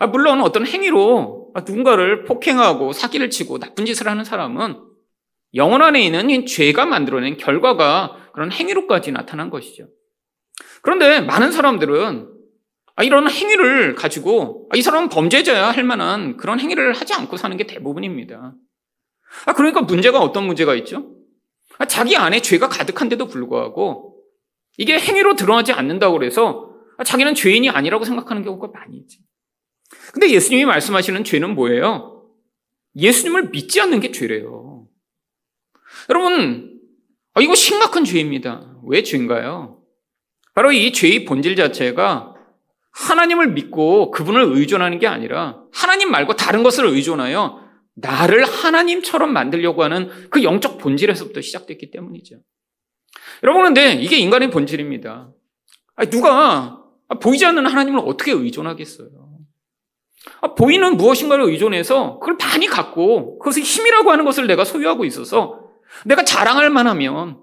아, 0.00 0.06
물론 0.06 0.42
어떤 0.42 0.66
행위로 0.66 1.54
누군가를 1.66 2.24
폭행하고 2.24 2.92
사기를 2.92 3.30
치고 3.30 3.58
나쁜 3.58 3.86
짓을 3.86 4.06
하는 4.06 4.22
사람은 4.22 4.82
영혼 5.54 5.80
안에 5.80 6.02
있는 6.02 6.44
죄가 6.44 6.84
만들어낸 6.84 7.38
결과가 7.38 8.32
그런 8.34 8.52
행위로까지 8.52 9.12
나타난 9.12 9.48
것이죠. 9.48 9.88
그런데 10.82 11.22
많은 11.22 11.52
사람들은 11.52 12.26
아, 12.26 12.39
이런 13.02 13.30
행위를 13.30 13.94
가지고 13.94 14.68
아, 14.70 14.76
이 14.76 14.82
사람은 14.82 15.08
범죄자야 15.08 15.70
할 15.70 15.84
만한 15.84 16.36
그런 16.36 16.60
행위를 16.60 16.92
하지 16.92 17.14
않고 17.14 17.36
사는 17.36 17.56
게 17.56 17.66
대부분입니다. 17.66 18.54
아, 19.46 19.52
그러니까 19.52 19.82
문제가 19.82 20.20
어떤 20.20 20.44
문제가 20.44 20.74
있죠? 20.76 21.14
아, 21.78 21.86
자기 21.86 22.16
안에 22.16 22.40
죄가 22.42 22.68
가득한데도 22.68 23.26
불구하고 23.26 24.22
이게 24.76 24.98
행위로 24.98 25.34
드러나지 25.34 25.72
않는다고 25.72 26.16
아, 26.98 27.04
자기는 27.04 27.34
죄인이 27.34 27.70
아니라고 27.70 28.04
생각하는 28.04 28.42
경우가 28.42 28.68
많이 28.68 28.96
있지. 28.96 29.18
근데 30.12 30.30
예수님이 30.30 30.64
말씀하시는 30.64 31.24
죄는 31.24 31.54
뭐예요? 31.54 32.26
예수님을 32.96 33.50
믿지 33.50 33.80
않는 33.80 34.00
게 34.00 34.10
죄래요. 34.10 34.86
여러분, 36.08 36.80
아, 37.34 37.40
이거 37.40 37.54
심각한 37.54 38.04
죄입니다. 38.04 38.78
왜 38.84 39.02
죄인가요? 39.02 39.82
바로 40.54 40.72
이 40.72 40.92
죄의 40.92 41.24
본질 41.24 41.56
자체가 41.56 42.29
하나님을 42.92 43.48
믿고 43.52 44.10
그분을 44.10 44.42
의존하는 44.42 44.98
게 44.98 45.06
아니라 45.06 45.62
하나님 45.72 46.10
말고 46.10 46.34
다른 46.34 46.62
것을 46.62 46.86
의존하여 46.86 47.60
나를 47.94 48.44
하나님처럼 48.44 49.32
만들려고 49.32 49.82
하는 49.84 50.08
그 50.30 50.42
영적 50.42 50.78
본질에서부터 50.78 51.40
시작됐기 51.40 51.90
때문이죠. 51.90 52.36
여러분, 53.42 53.64
근데 53.64 53.92
이게 53.92 54.16
인간의 54.16 54.50
본질입니다. 54.50 55.30
누가 56.10 56.82
보이지 57.20 57.44
않는 57.46 57.66
하나님을 57.66 58.00
어떻게 58.04 58.32
의존하겠어요? 58.32 59.08
보이는 60.56 60.96
무엇인가를 60.96 61.44
의존해서 61.44 62.18
그걸 62.18 62.36
많이 62.36 62.66
갖고 62.66 63.38
그것을 63.38 63.62
힘이라고 63.62 64.10
하는 64.10 64.24
것을 64.24 64.46
내가 64.46 64.64
소유하고 64.64 65.04
있어서 65.04 65.60
내가 66.04 66.24
자랑할 66.24 66.70
만하면 66.70 67.40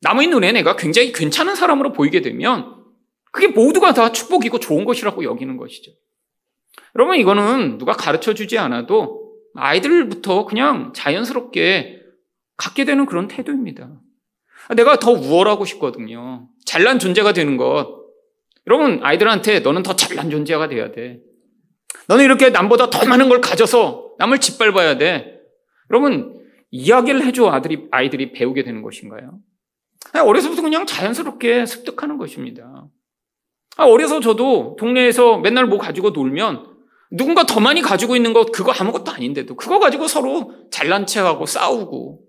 남의 0.00 0.28
눈에 0.28 0.52
내가 0.52 0.76
굉장히 0.76 1.12
괜찮은 1.12 1.54
사람으로 1.54 1.92
보이게 1.92 2.20
되면 2.20 2.71
그게 3.32 3.48
모두가 3.48 3.94
다 3.94 4.12
축복이고 4.12 4.60
좋은 4.60 4.84
것이라고 4.84 5.24
여기는 5.24 5.56
것이죠. 5.56 5.90
여러분, 6.94 7.16
이거는 7.16 7.78
누가 7.78 7.92
가르쳐 7.92 8.34
주지 8.34 8.58
않아도 8.58 9.34
아이들부터 9.54 10.44
그냥 10.44 10.92
자연스럽게 10.94 12.00
갖게 12.56 12.84
되는 12.84 13.06
그런 13.06 13.28
태도입니다. 13.28 14.00
내가 14.76 14.98
더 14.98 15.10
우월하고 15.10 15.64
싶거든요. 15.64 16.48
잘난 16.64 16.98
존재가 16.98 17.32
되는 17.32 17.56
것. 17.56 18.02
여러분, 18.66 19.00
아이들한테 19.02 19.60
너는 19.60 19.82
더 19.82 19.96
잘난 19.96 20.30
존재가 20.30 20.68
돼야 20.68 20.92
돼. 20.92 21.20
너는 22.08 22.24
이렇게 22.24 22.50
남보다 22.50 22.90
더 22.90 23.06
많은 23.06 23.28
걸 23.28 23.40
가져서 23.40 24.14
남을 24.18 24.38
짓밟아야 24.38 24.98
돼. 24.98 25.40
여러분, 25.90 26.40
이야기를 26.70 27.24
해줘 27.24 27.48
아들이, 27.48 27.86
아이들이 27.90 28.32
배우게 28.32 28.62
되는 28.62 28.82
것인가요? 28.82 29.38
어려서부터 30.14 30.62
그냥 30.62 30.86
자연스럽게 30.86 31.66
습득하는 31.66 32.18
것입니다. 32.18 32.86
어려서 33.78 34.20
저도 34.20 34.76
동네에서 34.78 35.38
맨날 35.38 35.66
뭐 35.66 35.78
가지고 35.78 36.10
놀면 36.10 36.72
누군가 37.12 37.44
더 37.44 37.60
많이 37.60 37.82
가지고 37.82 38.16
있는 38.16 38.32
것 38.32 38.52
그거 38.52 38.72
아무것도 38.72 39.10
아닌데도 39.12 39.56
그거 39.56 39.78
가지고 39.78 40.08
서로 40.08 40.52
잘난 40.70 41.06
체하고 41.06 41.46
싸우고. 41.46 42.20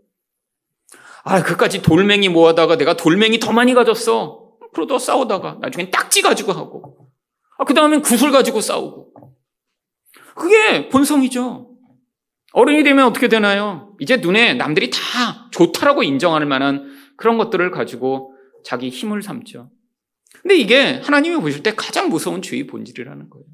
아 1.24 1.42
그까지 1.42 1.82
돌멩이 1.82 2.30
모아다가 2.30 2.78
내가 2.78 2.96
돌멩이 2.96 3.40
더 3.40 3.54
많이 3.54 3.74
가졌어. 3.74 4.44
그러다 4.74 5.00
싸우다가 5.00 5.60
나중엔 5.62 5.92
딱지 5.92 6.22
가지고 6.22 6.52
하고. 6.52 7.10
아, 7.58 7.64
그 7.64 7.74
다음엔 7.74 8.02
구슬 8.02 8.32
가지고 8.32 8.60
싸우고. 8.60 9.14
그게 10.36 10.90
본성이죠. 10.90 11.70
어른이 12.54 12.84
되면 12.84 13.06
어떻게 13.06 13.28
되나요? 13.28 13.96
이제 14.00 14.18
눈에 14.18 14.54
남들이 14.56 14.90
다 14.90 15.00
좋다라고 15.52 16.04
인정할 16.04 16.46
만한 16.46 16.92
그런 17.18 17.38
것들을 17.38 17.72
가지고 17.72 18.34
자기 18.64 18.90
힘을 18.90 19.22
삼죠 19.24 19.70
근데 20.42 20.56
이게 20.56 21.00
하나님이 21.04 21.38
보실 21.42 21.64
때 21.64 21.74
가장 21.76 22.10
무서운 22.10 22.42
죄의 22.42 22.68
본질이라는 22.68 23.30
거예요 23.30 23.46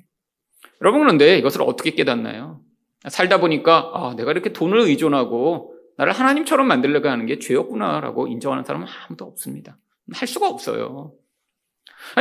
여러분 0.82 1.02
그런데 1.02 1.38
이것을 1.38 1.62
어떻게 1.62 1.92
깨닫나요? 1.92 2.62
살다 3.08 3.40
보니까 3.40 3.92
아, 3.94 4.16
내가 4.16 4.32
이렇게 4.32 4.52
돈을 4.52 4.80
의존하고 4.80 5.76
나를 5.98 6.14
하나님처럼 6.14 6.68
만들려고 6.68 7.10
하는 7.10 7.26
게 7.26 7.40
죄였구나라고 7.40 8.28
인정하는 8.28 8.64
사람은 8.64 8.88
아무도 8.88 9.26
없습니다. 9.26 9.78
할 10.14 10.28
수가 10.28 10.48
없어요. 10.48 11.14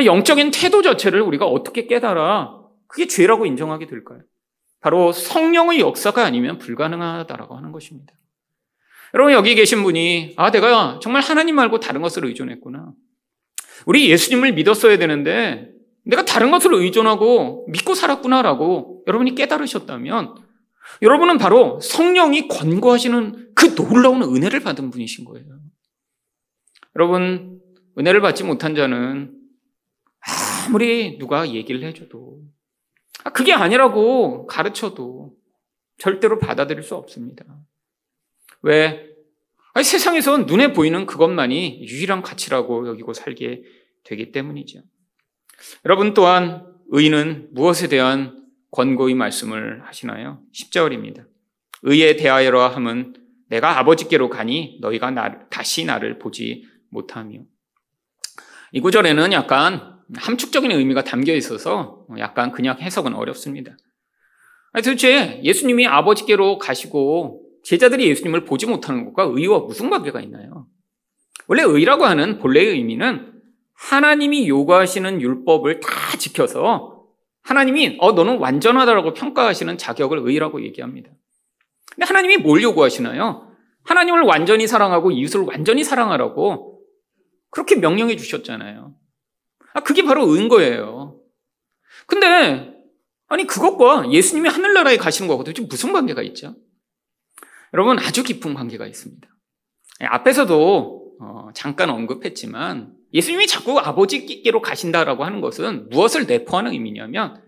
영적인 0.05 0.51
태도 0.51 0.83
자체를 0.83 1.21
우리가 1.23 1.47
어떻게 1.47 1.87
깨달아 1.87 2.59
그게 2.89 3.07
죄라고 3.07 3.47
인정하게 3.47 3.87
될까요? 3.87 4.21
바로 4.81 5.13
성령의 5.13 5.81
역사가 5.81 6.25
아니면 6.25 6.59
불가능하다라고 6.59 7.57
하는 7.57 7.73
것입니다. 7.73 8.13
여러분 9.15 9.33
여기 9.33 9.55
계신 9.55 9.83
분이 9.83 10.35
아 10.37 10.51
내가 10.51 10.99
정말 11.01 11.23
하나님 11.23 11.57
말고 11.57 11.81
다른 11.81 12.03
것을 12.03 12.25
의존했구나. 12.27 12.93
우리 13.89 14.11
예수님을 14.11 14.53
믿었어야 14.53 14.99
되는데 14.99 15.73
내가 16.05 16.23
다른 16.23 16.51
것을 16.51 16.75
의존하고 16.75 17.67
믿고 17.71 17.95
살았구나라고 17.95 19.05
여러분이 19.07 19.35
깨달으셨다면 19.35 20.35
여러분은 21.01 21.39
바로 21.39 21.81
성령이 21.81 22.49
권고하시는 22.49 23.55
그 23.55 23.75
놀라운 23.75 24.23
은혜를 24.23 24.61
받은 24.61 24.91
분이신 24.91 25.25
거예요. 25.25 25.47
여러분, 26.97 27.61
은혜를 27.99 28.21
받지 28.21 28.45
못한 28.45 28.75
자는 28.75 29.35
아무리 30.67 31.17
누가 31.17 31.49
얘기를 31.49 31.83
해줘도 31.83 32.43
아, 33.25 33.31
그게 33.31 33.55
아니라고 33.55 34.47
가르쳐도 34.47 35.33
절대로 35.97 36.39
받아들일 36.39 36.83
수 36.83 36.95
없습니다. 36.95 37.47
왜? 38.61 39.09
아니, 39.73 39.85
세상에선 39.85 40.45
눈에 40.45 40.75
보이는 40.75 41.07
그것만이 41.07 41.87
유일한 41.87 42.21
가치라고 42.21 42.89
여기고 42.89 43.15
살게 43.15 43.63
되기 44.05 44.33
때문이죠. 44.33 44.81
여러분 45.85 46.15
또한 46.15 46.67
의는 46.89 47.49
무엇에 47.53 47.89
대한 47.89 48.45
권고의 48.71 49.15
말씀을 49.15 49.83
하시나요? 49.87 50.43
10절입니다. 50.55 51.27
의에 51.83 52.17
대하여라 52.17 52.69
함은 52.69 53.15
내가 53.49 53.79
아버지께로 53.79 54.29
가니 54.29 54.79
너희가 54.81 55.11
나, 55.11 55.49
다시 55.49 55.85
나를 55.85 56.19
보지 56.19 56.67
못하며. 56.91 57.41
이 58.73 58.81
구절에는 58.81 59.33
약간 59.33 59.99
함축적인 60.17 60.71
의미가 60.71 61.05
담겨 61.05 61.35
있어서 61.35 62.07
약간 62.19 62.53
그냥 62.53 62.79
해석은 62.79 63.15
어렵습니다. 63.15 63.77
도대체 64.75 65.41
예수님이 65.43 65.87
아버지께로 65.87 66.59
가시고 66.59 67.43
제자들이 67.65 68.09
예수님을 68.09 68.45
보지 68.45 68.67
못하는 68.67 69.05
것과 69.07 69.25
의와 69.25 69.61
무슨 69.61 69.91
관계가 69.91 70.21
있나요? 70.21 70.67
원래 71.47 71.63
의라고 71.63 72.05
하는 72.05 72.39
본래의 72.39 72.69
의미는 72.71 73.28
하나님이 73.79 74.49
요구하시는 74.49 75.21
율법을 75.21 75.81
다 75.81 76.17
지켜서 76.19 77.07
하나님이 77.43 77.97
어 78.01 78.13
너는 78.13 78.39
완전하다라고 78.39 79.15
평가하시는 79.15 79.79
자격을 79.79 80.19
의라고 80.25 80.63
얘기합니다. 80.65 81.11
근데 81.95 82.05
하나님이 82.05 82.39
뭘 82.39 82.63
요구하시나요? 82.63 83.49
하나님을 83.85 84.23
완전히 84.23 84.67
사랑하고 84.67 85.13
이웃을 85.13 85.43
완전히 85.43 85.85
사랑하라고 85.85 86.83
그렇게 87.51 87.77
명령해 87.77 88.17
주셨잖아요. 88.17 88.95
아 89.75 89.81
그게 89.81 90.03
바로 90.03 90.35
은 90.35 90.49
거예요. 90.49 91.21
근데 92.07 92.75
아니 93.29 93.47
그것과 93.47 94.11
예수님이 94.11 94.49
하늘나라에 94.49 94.97
가시는 94.97 95.29
거하고 95.29 95.45
도대체 95.45 95.67
무슨 95.67 95.93
관계가 95.93 96.23
있죠? 96.23 96.57
여러분 97.73 97.99
아주 97.99 98.25
깊은 98.25 98.55
관계가 98.55 98.87
있습니다. 98.87 99.29
앞에서도 100.01 101.17
어, 101.21 101.49
잠깐 101.55 101.91
언급했지만 101.91 102.98
예수님이 103.13 103.47
자꾸 103.47 103.79
아버지께로 103.79 104.61
가신다라고 104.61 105.25
하는 105.25 105.41
것은 105.41 105.89
무엇을 105.91 106.27
내포하는 106.27 106.73
의미냐면 106.73 107.43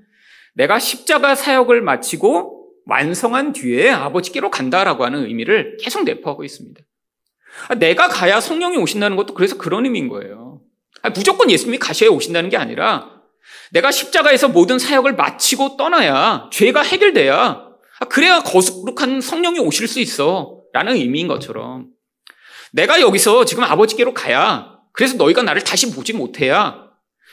내가 0.54 0.78
십자가 0.78 1.34
사역을 1.34 1.82
마치고 1.82 2.68
완성한 2.86 3.52
뒤에 3.52 3.90
아버지께로 3.90 4.50
간다라고 4.50 5.04
하는 5.04 5.24
의미를 5.24 5.76
계속 5.80 6.04
내포하고 6.04 6.44
있습니다. 6.44 6.80
아, 7.68 7.74
내가 7.74 8.08
가야 8.08 8.40
성령이 8.40 8.76
오신다는 8.78 9.16
것도 9.16 9.34
그래서 9.34 9.56
그런 9.58 9.84
의미인 9.84 10.08
거예요. 10.08 10.60
아, 11.02 11.10
무조건 11.10 11.50
예수님이 11.50 11.78
가셔야 11.78 12.10
오신다는 12.10 12.50
게 12.50 12.56
아니라 12.56 13.20
내가 13.72 13.90
십자가에서 13.90 14.48
모든 14.48 14.78
사역을 14.78 15.14
마치고 15.14 15.76
떠나야 15.76 16.50
죄가 16.52 16.82
해결돼야 16.82 17.70
아, 18.00 18.04
그래야 18.06 18.40
거룩한 18.40 19.20
성령이 19.20 19.60
오실 19.60 19.86
수 19.88 20.00
있어 20.00 20.60
라는 20.72 20.94
의미인 20.94 21.28
것처럼 21.28 21.88
내가 22.72 23.00
여기서 23.00 23.44
지금 23.44 23.64
아버지께로 23.64 24.14
가야 24.14 24.79
그래서 24.92 25.16
너희가 25.16 25.42
나를 25.42 25.62
다시 25.62 25.90
보지 25.92 26.12
못해야 26.12 26.88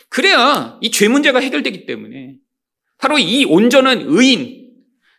그래야 0.10 0.78
이 0.82 0.90
죄 0.92 1.08
문제가 1.10 1.40
해결되기 1.40 1.86
때문에 1.86 2.36
바로 2.98 3.18
이 3.18 3.46
온전한 3.46 4.04
의인 4.08 4.74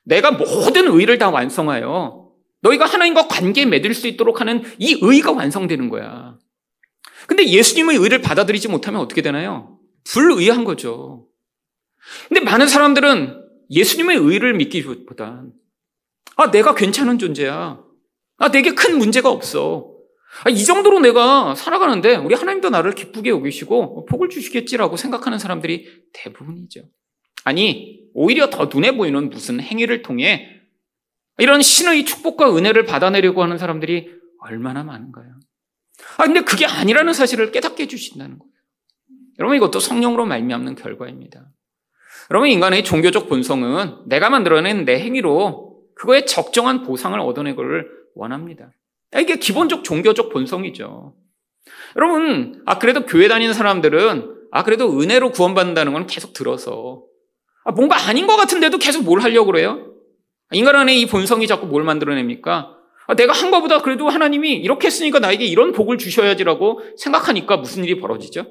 내가 0.04 0.30
모든 0.32 0.88
의를 0.88 1.18
다 1.18 1.30
완성하여 1.30 2.30
너희가 2.62 2.86
하나님과 2.86 3.28
관계 3.28 3.64
맺을 3.66 3.94
수 3.94 4.08
있도록 4.08 4.40
하는 4.40 4.62
이 4.78 4.98
의가 5.00 5.32
완성되는 5.32 5.88
거야. 5.90 6.36
근데 7.26 7.46
예수님의 7.46 7.98
의를 7.98 8.20
받아들이지 8.20 8.68
못하면 8.68 9.00
어떻게 9.00 9.22
되나요? 9.22 9.78
불의한 10.04 10.64
거죠. 10.64 11.28
근데 12.28 12.40
많은 12.40 12.66
사람들은 12.66 13.44
예수님의 13.70 14.16
의를 14.16 14.54
믿기보단 14.54 15.52
아, 16.36 16.50
내가 16.50 16.74
괜찮은 16.74 17.18
존재야. 17.18 17.80
아, 18.38 18.50
내게 18.50 18.74
큰 18.74 18.96
문제가 18.98 19.28
없어. 19.30 19.92
아, 20.44 20.50
이 20.50 20.64
정도로 20.64 21.00
내가 21.00 21.54
살아가는데 21.54 22.16
우리 22.16 22.34
하나님도 22.34 22.70
나를 22.70 22.94
기쁘게 22.94 23.30
여기시고 23.30 24.06
복을 24.06 24.28
주시겠지라고 24.28 24.96
생각하는 24.96 25.38
사람들이 25.38 25.86
대부분이죠. 26.12 26.82
아니, 27.44 28.00
오히려 28.14 28.50
더 28.50 28.68
눈에 28.72 28.92
보이는 28.92 29.30
무슨 29.30 29.60
행위를 29.60 30.02
통해 30.02 30.60
이런 31.38 31.62
신의 31.62 32.04
축복과 32.04 32.56
은혜를 32.56 32.84
받아내려고 32.84 33.42
하는 33.42 33.58
사람들이 33.58 34.10
얼마나 34.40 34.82
많은가요? 34.84 35.38
아, 36.18 36.24
근데 36.24 36.40
그게 36.42 36.66
아니라는 36.66 37.12
사실을 37.12 37.50
깨닫게 37.50 37.84
해주신다는 37.84 38.38
거예요. 38.38 38.52
여러분, 39.38 39.56
이것도 39.56 39.80
성령으로 39.80 40.26
말미암는 40.26 40.74
결과입니다. 40.74 41.48
여러분, 42.30 42.48
인간의 42.50 42.84
종교적 42.84 43.28
본성은 43.28 44.08
내가 44.08 44.30
만들어낸 44.30 44.84
내 44.84 45.00
행위로 45.00 45.84
그거에 45.94 46.24
적정한 46.24 46.82
보상을 46.82 47.18
얻어내기를 47.18 47.88
원합니다. 48.14 48.72
이게 49.16 49.36
기본적 49.36 49.84
종교적 49.84 50.30
본성이죠. 50.30 51.14
여러분, 51.96 52.62
아, 52.66 52.78
그래도 52.78 53.06
교회 53.06 53.28
다니는 53.28 53.54
사람들은, 53.54 54.34
아, 54.50 54.62
그래도 54.62 55.00
은혜로 55.00 55.32
구원받는다는 55.32 55.92
건 55.92 56.06
계속 56.06 56.32
들어서, 56.32 57.02
아, 57.64 57.72
뭔가 57.72 57.96
아닌 58.08 58.26
것 58.26 58.36
같은데도 58.36 58.78
계속 58.78 59.04
뭘 59.04 59.20
하려고 59.20 59.46
그래요? 59.52 59.92
인간 60.52 60.76
안에 60.76 60.94
이 60.94 61.06
본성이 61.06 61.46
자꾸 61.46 61.66
뭘 61.66 61.82
만들어냅니까? 61.84 62.74
아, 63.06 63.14
내가 63.14 63.32
한 63.32 63.50
것보다 63.50 63.80
그래도 63.80 64.08
하나님이 64.08 64.52
이렇게 64.52 64.86
했으니까 64.86 65.18
나에게 65.18 65.44
이런 65.44 65.72
복을 65.72 65.98
주셔야지라고 65.98 66.80
생각하니까 66.98 67.56
무슨 67.56 67.84
일이 67.84 68.00
벌어지죠? 68.00 68.46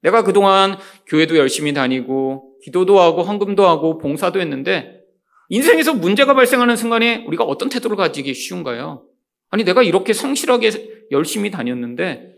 내가 0.00 0.24
그동안 0.24 0.78
교회도 1.06 1.36
열심히 1.36 1.72
다니고, 1.72 2.56
기도도 2.64 2.98
하고, 3.00 3.22
헌금도 3.22 3.66
하고, 3.66 3.98
봉사도 3.98 4.40
했는데, 4.40 5.00
인생에서 5.48 5.94
문제가 5.94 6.34
발생하는 6.34 6.76
순간에 6.76 7.24
우리가 7.26 7.44
어떤 7.44 7.68
태도를 7.68 7.96
가지기 7.96 8.34
쉬운가요? 8.34 9.04
아니, 9.52 9.64
내가 9.64 9.82
이렇게 9.82 10.14
성실하게 10.14 11.06
열심히 11.10 11.50
다녔는데 11.50 12.34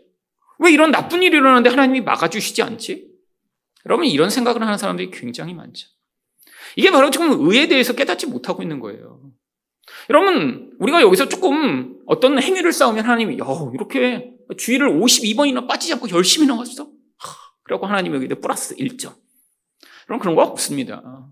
왜 0.58 0.72
이런 0.72 0.90
나쁜 0.90 1.22
일이 1.22 1.36
일어나는데 1.36 1.70
하나님이 1.70 2.00
막아주시지 2.00 2.60
않지? 2.60 3.08
여러분, 3.86 4.06
이런 4.06 4.30
생각을 4.30 4.60
하는 4.60 4.76
사람들이 4.76 5.10
굉장히 5.12 5.54
많죠. 5.54 5.88
이게 6.76 6.90
바로 6.90 7.10
지금 7.10 7.30
의에 7.48 7.68
대해서 7.68 7.94
깨닫지 7.94 8.26
못하고 8.26 8.62
있는 8.62 8.80
거예요. 8.80 9.30
여러분, 10.10 10.72
우리가 10.80 11.02
여기서 11.02 11.28
조금 11.28 12.00
어떤 12.06 12.42
행위를 12.42 12.72
쌓으면 12.72 13.04
하나님이, 13.04 13.38
야, 13.38 13.44
이렇게 13.72 14.32
주의를 14.58 14.90
52번이나 14.90 15.68
빠지지 15.68 15.92
않고 15.94 16.10
열심히 16.10 16.48
나왔어? 16.48 16.88
그리고 17.62 17.86
하나님이 17.86 18.16
여기다 18.16 18.36
플러스 18.40 18.74
1점. 18.74 19.14
그럼 20.06 20.18
그런 20.18 20.34
거 20.34 20.42
없습니다. 20.42 21.30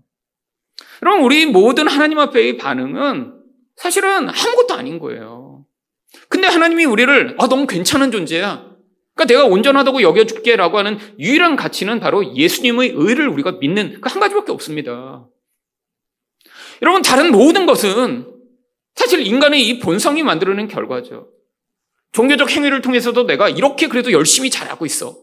그럼 0.99 1.23
우리 1.23 1.45
모든 1.45 1.89
하나님 1.89 2.19
앞에의 2.19 2.55
반응은 2.57 3.33
사실은 3.75 4.29
아무것도 4.29 4.75
아닌 4.75 4.97
거예요. 4.97 5.52
근데 6.29 6.47
하나님이 6.47 6.85
우리를 6.85 7.35
아 7.39 7.47
너무 7.47 7.67
괜찮은 7.67 8.11
존재야. 8.11 8.73
그러니까 9.15 9.25
내가 9.33 9.45
온전하다고 9.45 10.01
여겨줄게라고 10.01 10.77
하는 10.77 10.97
유일한 11.19 11.55
가치는 11.55 11.99
바로 11.99 12.35
예수님의 12.35 12.93
의를 12.95 13.27
우리가 13.27 13.53
믿는 13.53 14.01
그 14.01 14.09
한 14.09 14.19
가지밖에 14.19 14.51
없습니다. 14.51 15.27
여러분 16.81 17.01
다른 17.01 17.31
모든 17.31 17.65
것은 17.65 18.27
사실 18.95 19.25
인간의 19.25 19.67
이 19.67 19.79
본성이 19.79 20.23
만들어낸 20.23 20.67
결과죠. 20.67 21.29
종교적 22.11 22.51
행위를 22.51 22.81
통해서도 22.81 23.25
내가 23.25 23.49
이렇게 23.49 23.87
그래도 23.87 24.11
열심히 24.11 24.49
잘하고 24.49 24.85
있어. 24.85 25.17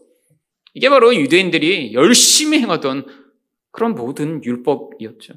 이게 0.73 0.89
바로 0.89 1.13
유대인들이 1.15 1.93
열심히 1.93 2.59
행하던 2.59 3.05
그런 3.71 3.95
모든 3.95 4.43
율법이었죠. 4.43 5.33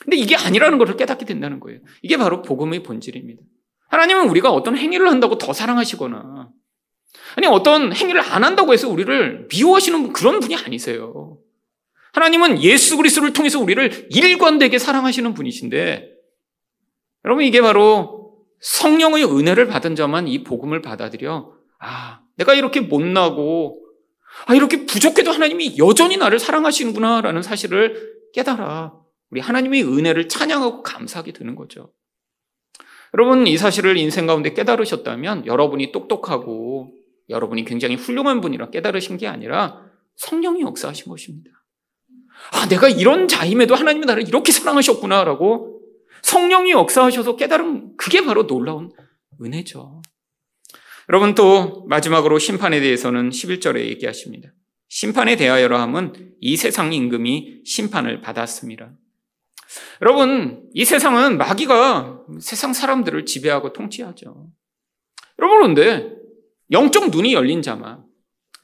근데 0.00 0.16
이게 0.16 0.36
아니라는 0.36 0.78
것을 0.78 0.96
깨닫게 0.96 1.24
된다는 1.24 1.60
거예요. 1.60 1.80
이게 2.02 2.16
바로 2.16 2.42
복음의 2.42 2.82
본질입니다. 2.82 3.42
하나님은 3.88 4.28
우리가 4.28 4.50
어떤 4.50 4.76
행위를 4.76 5.08
한다고 5.08 5.38
더 5.38 5.52
사랑하시거나, 5.52 6.50
아니, 7.36 7.46
어떤 7.46 7.94
행위를 7.94 8.20
안 8.20 8.44
한다고 8.44 8.72
해서 8.72 8.88
우리를 8.88 9.48
미워하시는 9.50 10.12
그런 10.12 10.40
분이 10.40 10.56
아니세요. 10.56 11.38
하나님은 12.12 12.62
예수 12.62 12.96
그리스도를 12.96 13.32
통해서 13.32 13.60
우리를 13.60 14.08
일관되게 14.10 14.78
사랑하시는 14.78 15.34
분이신데, 15.34 16.10
여러분, 17.24 17.44
이게 17.44 17.60
바로 17.60 18.36
성령의 18.60 19.24
은혜를 19.24 19.66
받은 19.66 19.96
자만 19.96 20.28
이 20.28 20.42
복음을 20.42 20.80
받아들여, 20.80 21.52
아, 21.78 22.20
내가 22.36 22.54
이렇게 22.54 22.80
못나고, 22.80 23.82
아, 24.46 24.54
이렇게 24.54 24.86
부족해도 24.86 25.30
하나님이 25.30 25.76
여전히 25.78 26.16
나를 26.16 26.38
사랑하시는구나라는 26.38 27.42
사실을 27.42 28.16
깨달아. 28.32 28.94
우리 29.30 29.40
하나님의 29.40 29.82
은혜를 29.84 30.28
찬양하고 30.28 30.82
감사하게 30.82 31.32
되는 31.32 31.54
거죠. 31.54 31.92
여러분, 33.14 33.46
이 33.46 33.56
사실을 33.56 33.96
인생 33.96 34.26
가운데 34.26 34.52
깨달으셨다면 34.52 35.46
여러분이 35.46 35.92
똑똑하고 35.92 36.92
여러분이 37.28 37.64
굉장히 37.64 37.96
훌륭한 37.96 38.40
분이라 38.40 38.70
깨달으신 38.70 39.16
게 39.16 39.26
아니라 39.26 39.80
성령이 40.16 40.62
역사하신 40.62 41.10
것입니다. 41.10 41.50
아, 42.52 42.68
내가 42.68 42.88
이런 42.88 43.28
자임에도 43.28 43.74
하나님이 43.74 44.06
나를 44.06 44.28
이렇게 44.28 44.52
사랑하셨구나라고 44.52 45.80
성령이 46.22 46.70
역사하셔서 46.72 47.36
깨달은 47.36 47.96
그게 47.96 48.24
바로 48.24 48.46
놀라운 48.46 48.90
은혜죠. 49.40 50.02
여러분 51.08 51.34
또 51.34 51.84
마지막으로 51.88 52.38
심판에 52.38 52.80
대해서는 52.80 53.30
11절에 53.30 53.86
얘기하십니다. 53.86 54.50
심판에 54.88 55.36
대하여라 55.36 55.80
함은 55.80 56.34
이 56.40 56.56
세상 56.56 56.92
임금이 56.92 57.62
심판을 57.64 58.20
받았습니다. 58.20 58.92
여러분, 60.02 60.68
이 60.74 60.84
세상은 60.84 61.38
마귀가 61.38 62.20
세상 62.40 62.72
사람들을 62.72 63.24
지배하고 63.26 63.72
통치하죠. 63.72 64.48
여러분, 65.38 65.58
그런데 65.58 66.12
영적 66.70 67.10
눈이 67.10 67.34
열린 67.34 67.62
자만 67.62 68.04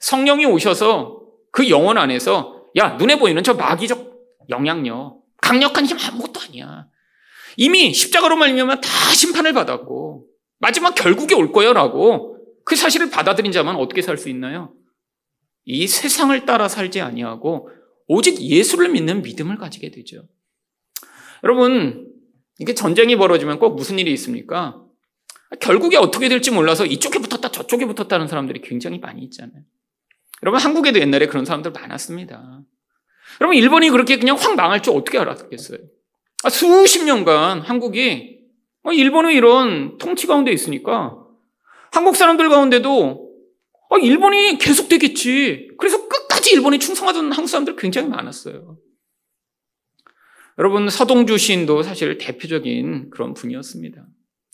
성령이 0.00 0.46
오셔서 0.46 1.22
그 1.50 1.68
영혼 1.70 1.98
안에서 1.98 2.66
야, 2.76 2.96
눈에 2.96 3.18
보이는 3.18 3.42
저 3.42 3.54
마귀적 3.54 4.12
영향력, 4.48 5.22
강력한 5.40 5.86
힘 5.86 5.98
아무것도 5.98 6.40
아니야. 6.40 6.86
이미 7.56 7.92
십자가로 7.92 8.36
말미암아 8.36 8.80
다 8.80 8.88
심판을 9.14 9.52
받았고 9.52 10.26
마지막 10.58 10.94
결국에 10.94 11.34
올 11.34 11.52
거야라고 11.52 12.38
그 12.64 12.76
사실을 12.76 13.10
받아들인 13.10 13.52
자만 13.52 13.76
어떻게 13.76 14.00
살 14.02 14.16
수 14.16 14.28
있나요? 14.28 14.72
이 15.64 15.86
세상을 15.86 16.44
따라 16.46 16.68
살지 16.68 17.00
아니하고 17.00 17.68
오직 18.08 18.40
예수를 18.40 18.88
믿는 18.88 19.22
믿음을 19.22 19.56
가지게 19.56 19.90
되죠. 19.90 20.24
여러분, 21.44 22.12
이게 22.58 22.74
전쟁이 22.74 23.16
벌어지면 23.16 23.58
꼭 23.58 23.74
무슨 23.74 23.98
일이 23.98 24.12
있습니까? 24.12 24.82
결국에 25.60 25.96
어떻게 25.96 26.28
될지 26.28 26.50
몰라서 26.50 26.86
이쪽에 26.86 27.18
붙었다 27.18 27.50
저쪽에 27.50 27.86
붙었다는 27.86 28.28
사람들이 28.28 28.60
굉장히 28.62 28.98
많이 28.98 29.22
있잖아요. 29.22 29.62
여러분 30.42 30.60
한국에도 30.60 30.98
옛날에 31.00 31.26
그런 31.26 31.44
사람들 31.44 31.72
많았습니다. 31.72 32.62
여러분 33.40 33.56
일본이 33.56 33.90
그렇게 33.90 34.18
그냥 34.18 34.36
확 34.36 34.56
망할 34.56 34.82
줄 34.82 34.94
어떻게 34.94 35.18
알았겠어요? 35.18 35.78
아, 36.44 36.50
수십 36.50 37.04
년간 37.04 37.60
한국이 37.60 38.40
아, 38.84 38.92
일본의 38.92 39.36
이런 39.36 39.98
통치 39.98 40.26
가운데 40.26 40.52
있으니까 40.52 41.18
한국 41.92 42.16
사람들 42.16 42.48
가운데도 42.48 43.30
아, 43.90 43.98
일본이 43.98 44.58
계속 44.58 44.88
되겠지. 44.88 45.68
그래서 45.78 46.08
끝까지 46.08 46.54
일본에 46.54 46.78
충성하던 46.78 47.30
한국 47.32 47.48
사람들 47.48 47.76
굉장히 47.76 48.08
많았어요. 48.08 48.78
여러분 50.58 50.88
서동주 50.88 51.38
시인도 51.38 51.82
사실 51.82 52.18
대표적인 52.18 53.10
그런 53.10 53.34
분이었습니다. 53.34 54.06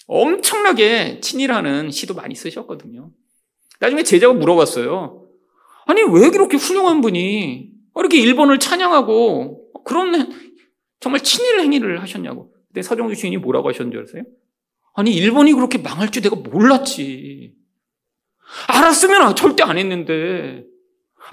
엄청나게 0.06 1.20
친일하는 1.20 1.90
시도 1.90 2.14
많이 2.14 2.34
쓰셨거든요. 2.34 3.11
나중에 3.80 4.02
제자가 4.02 4.34
물어봤어요. 4.34 5.26
아니 5.87 6.02
왜 6.02 6.30
그렇게 6.30 6.56
훌륭한 6.56 7.00
분이 7.00 7.70
이렇게 7.96 8.18
일본을 8.18 8.58
찬양하고 8.58 9.84
그런 9.84 10.32
정말 11.00 11.22
친일 11.22 11.61
행위를 11.61 12.00
하셨냐고. 12.02 12.52
근데 12.68 12.82
서정주 12.82 13.14
시인이 13.14 13.38
뭐라고 13.38 13.68
하셨는 13.68 13.92
줄 13.92 14.02
아세요? 14.02 14.22
아니 14.94 15.14
일본이 15.14 15.52
그렇게 15.52 15.78
망할 15.78 16.11
줄 16.11 16.22
내가 16.22 16.37
몰랐지. 16.37 17.54
알았으면 18.68 19.37
절대 19.37 19.62
안 19.62 19.78
했는데 19.78 20.64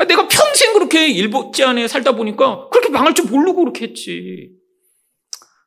내가 0.07 0.27
평생 0.27 0.73
그렇게 0.73 1.07
일본지 1.07 1.63
안에 1.63 1.87
살다 1.87 2.15
보니까 2.15 2.67
그렇게 2.69 2.89
망할 2.89 3.13
줄 3.13 3.25
모르고 3.25 3.61
그렇게 3.61 3.87
했지. 3.87 4.51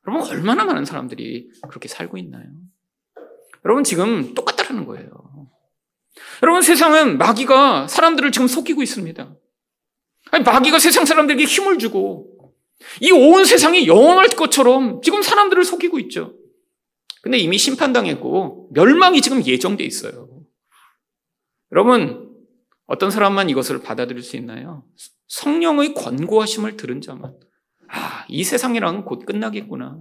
여러분 0.07 0.29
얼마나 0.29 0.65
많은 0.65 0.85
사람들이 0.85 1.51
그렇게 1.69 1.89
살고 1.89 2.19
있나요? 2.19 2.45
여러분 3.65 3.85
지금 3.85 4.35
똑같다라는 4.35 4.85
거예요. 4.87 5.11
여러분 6.43 6.63
세상은 6.63 7.19
마귀가 7.19 7.89
사람들을 7.89 8.31
지금 8.33 8.47
속이고 8.47 8.83
있습니다. 8.83 9.37
아니, 10.31 10.45
마귀가 10.45 10.79
세상 10.79 11.05
사람들에게 11.05 11.45
힘을 11.45 11.79
주고 11.79 12.35
이 13.01 13.11
온 13.11 13.45
세상이 13.45 13.87
영원할 13.89 14.29
것처럼 14.29 15.01
지금 15.03 15.21
사람들을 15.23 15.65
속이고 15.65 15.99
있죠. 16.01 16.35
근데 17.23 17.39
이미 17.39 17.59
심판당했고 17.59 18.71
멸망이 18.73 19.21
지금 19.21 19.45
예정돼 19.45 19.85
있어요. 19.85 20.29
여러분 21.73 22.28
어떤 22.89 23.11
사람만 23.11 23.51
이것을 23.51 23.83
받아들일 23.83 24.23
수 24.23 24.37
있나요? 24.37 24.83
성령의 25.29 25.93
권고하심을 25.95 26.77
들은 26.79 27.01
자만 27.03 27.35
아, 27.89 28.25
이 28.29 28.43
세상이랑 28.43 29.05
곧 29.05 29.25
끝나겠구나. 29.27 29.99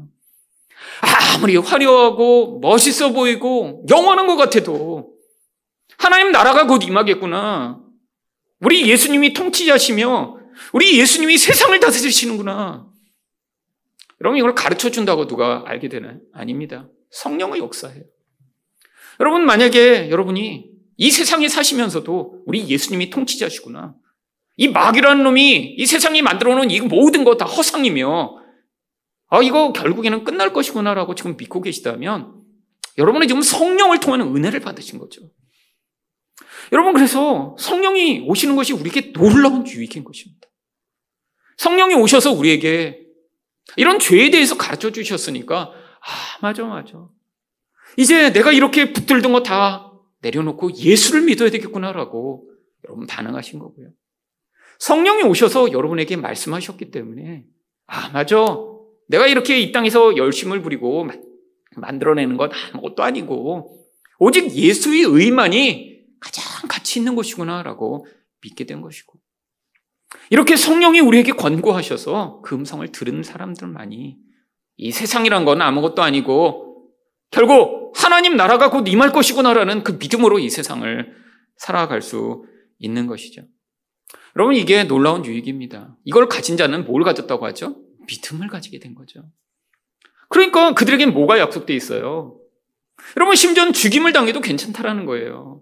아무리 1.36 1.58
화려하고 1.58 2.60
멋있어 2.60 3.12
보이고 3.12 3.86
영원한 3.89 4.26
것 4.26 4.38
같아도 4.38 5.13
하나님 5.97 6.32
나라가 6.32 6.65
곧 6.65 6.84
임하겠구나. 6.84 7.82
우리 8.62 8.89
예수님이 8.89 9.34
통치자시며 9.34 10.38
우리 10.71 10.97
예수님이 10.97 11.38
세상을 11.38 11.78
다스리시는구나. 11.80 12.88
여러분 14.21 14.38
이걸 14.38 14.56
가르쳐 14.56 14.89
준다고 14.89 15.28
누가 15.28 15.63
알게 15.65 15.89
되나요? 15.89 16.19
아닙니다. 16.34 16.88
성령의 17.12 17.60
역사예요. 17.60 18.04
여러분 19.19 19.45
만약에 19.45 20.10
여러분이 20.10 20.77
이 20.97 21.12
세상에 21.12 21.47
사시면서도 21.47 22.43
우리 22.45 22.67
예수님이 22.67 23.10
통치자시구나. 23.10 23.95
이 24.57 24.67
마귀라는 24.67 25.23
놈이 25.23 25.75
이 25.77 25.86
세상이 25.86 26.21
만들어 26.23 26.55
놓은 26.55 26.71
이 26.71 26.81
모든 26.81 27.23
거 27.23 27.38
다 27.38 27.45
허상이며 27.45 28.38
아, 29.29 29.41
이거 29.41 29.71
결국에는 29.73 30.23
끝날 30.23 30.53
것이구나라고 30.53 31.13
지금 31.13 31.38
믿고 31.38 31.62
계시다면 31.62 32.33
여러분은 32.97 33.27
지금 33.27 33.41
성령을 33.41 33.99
통한 33.99 34.21
은혜를 34.21 34.62
받으신 34.62 34.97
거죠. 34.97 35.21
여러분, 36.71 36.93
그래서 36.93 37.55
성령이 37.60 38.25
오시는 38.27 38.55
것이 38.55 38.73
우리에게 38.73 39.12
놀라운 39.12 39.67
유익인 39.67 40.03
것입니다. 40.03 40.47
성령이 41.57 41.93
오셔서 41.95 42.31
우리에게 42.31 43.01
이런 43.75 43.99
죄에 43.99 44.31
대해서 44.31 44.57
가르쳐 44.57 44.91
주셨으니까, 44.91 45.71
아, 45.71 46.38
맞아, 46.41 46.63
맞아. 46.63 46.93
이제 47.97 48.31
내가 48.31 48.51
이렇게 48.51 48.93
붙들던 48.93 49.31
거 49.33 49.43
다 49.43 49.87
내려놓고 50.21 50.73
예수를 50.75 51.21
믿어야 51.23 51.49
되겠구나라고 51.49 52.49
여러분 52.86 53.08
반응하신 53.08 53.60
거고요. 53.60 53.89
성령이 54.80 55.23
오셔서 55.23 55.71
여러분에게 55.71 56.15
말씀하셨기 56.15 56.91
때문에, 56.91 57.45
아, 57.88 58.10
맞아. 58.10 58.38
내가 59.08 59.27
이렇게 59.27 59.60
이 59.60 59.71
땅에서 59.71 60.17
열심을 60.17 60.62
부리고 60.62 61.08
만들어내는 61.77 62.38
것 62.38 62.51
아무것도 62.73 63.03
아니고 63.03 63.86
오직 64.19 64.53
예수의 64.53 65.03
의만이 65.03 66.01
가장 66.19 66.43
가치 66.67 66.99
있는 66.99 67.15
것이구나라고 67.15 68.06
믿게 68.41 68.65
된 68.65 68.82
것이고 68.82 69.17
이렇게 70.30 70.56
성령이 70.56 70.99
우리에게 70.99 71.34
권고하셔서 71.34 72.41
그 72.43 72.56
음성을 72.56 72.86
들은 72.91 73.23
사람들만이 73.23 74.17
이 74.77 74.91
세상이란 74.91 75.45
건 75.45 75.62
아무것도 75.62 76.01
아니고 76.01 76.66
결국 77.32 77.94
하나님 77.96 78.36
나라가 78.36 78.70
곧 78.70 78.88
임할 78.88 79.12
것이구나라는 79.12 79.84
그 79.84 79.94
믿음으로 79.94 80.40
이 80.40 80.50
세상을 80.50 81.13
살아갈 81.58 82.02
수 82.02 82.46
있는 82.80 83.08
것이죠. 83.08 83.44
여러분 84.36 84.56
이게 84.56 84.84
놀라운 84.84 85.26
유익입니다. 85.26 85.98
이걸 86.06 86.28
가진 86.28 86.58
자는 86.58 86.86
뭘 86.86 87.04
가졌다고 87.04 87.46
하죠? 87.48 87.78
믿음을 88.08 88.48
가지게 88.48 88.80
된 88.80 88.96
거죠. 88.96 89.24
그러니까 90.30 90.74
그들에겐 90.74 91.13
뭐가 91.13 91.40
약속돼 91.40 91.74
있어요? 91.74 92.40
여러분, 93.16 93.36
심지어 93.36 93.72
죽임을 93.72 94.12
당해도 94.13 94.42
괜찮다라는 94.42 95.06
거예요. 95.06 95.62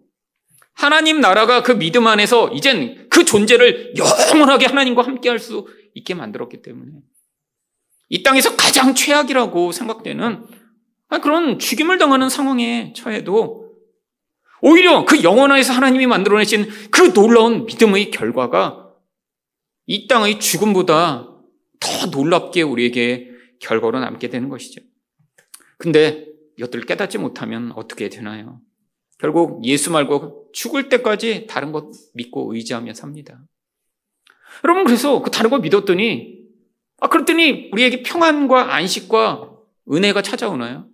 하나님 0.73 1.21
나라가 1.21 1.63
그 1.63 1.77
믿음 1.77 2.07
안에서 2.07 2.49
이젠 2.49 3.07
그 3.09 3.23
존재를 3.23 3.93
영원하게 3.97 4.65
하나님과 4.65 5.03
함께 5.03 5.29
할 5.29 5.39
수 5.39 5.67
있게 5.93 6.13
만들었기 6.13 6.61
때문에 6.61 6.91
이 8.09 8.21
땅에서 8.21 8.57
가장 8.57 8.93
최악이라고 8.93 9.71
생각되는 9.71 10.43
그런 11.21 11.59
죽임을 11.59 11.97
당하는 11.97 12.29
상황에 12.29 12.93
처해도 12.95 13.65
오히려 14.61 15.05
그 15.05 15.23
영원화에서 15.23 15.73
하나님이 15.73 16.07
만들어내신 16.07 16.67
그 16.91 17.13
놀라운 17.13 17.65
믿음의 17.65 18.11
결과가 18.11 18.89
이 19.85 20.07
땅의 20.07 20.39
죽음보다 20.39 21.29
더 21.79 22.05
놀랍게 22.07 22.63
우리에게 22.63 23.29
결과로 23.59 23.99
남게 23.99 24.29
되는 24.29 24.49
것이죠. 24.49 24.81
근데 25.77 26.25
이것들을 26.57 26.85
깨닫지 26.85 27.17
못하면 27.17 27.71
어떻게 27.75 28.09
되나요? 28.09 28.59
결국 29.19 29.63
예수 29.65 29.91
말고 29.91 30.49
죽을 30.53 30.89
때까지 30.89 31.47
다른 31.47 31.71
것 31.71 31.91
믿고 32.13 32.53
의지하며 32.53 32.93
삽니다. 32.93 33.43
여러분, 34.63 34.83
그래서 34.83 35.21
그 35.21 35.31
다른 35.31 35.49
거 35.49 35.59
믿었더니, 35.59 36.39
아, 36.99 37.07
그랬더니 37.07 37.69
우리에게 37.71 38.03
평안과 38.03 38.73
안식과 38.73 39.51
은혜가 39.91 40.21
찾아오나요? 40.21 40.87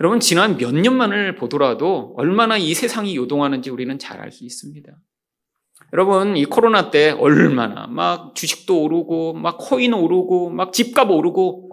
여러분, 0.00 0.20
지난 0.20 0.56
몇 0.56 0.74
년만을 0.74 1.34
보더라도 1.34 2.14
얼마나 2.16 2.56
이 2.56 2.72
세상이 2.74 3.16
요동하는지 3.16 3.70
우리는 3.70 3.98
잘 3.98 4.20
알 4.20 4.30
수 4.30 4.44
있습니다. 4.44 4.92
여러분, 5.92 6.36
이 6.36 6.44
코로나 6.44 6.90
때 6.90 7.10
얼마나 7.10 7.86
막 7.86 8.34
주식도 8.34 8.82
오르고, 8.82 9.34
막 9.34 9.56
코인 9.58 9.94
오르고, 9.94 10.50
막 10.50 10.72
집값 10.72 11.10
오르고, 11.10 11.70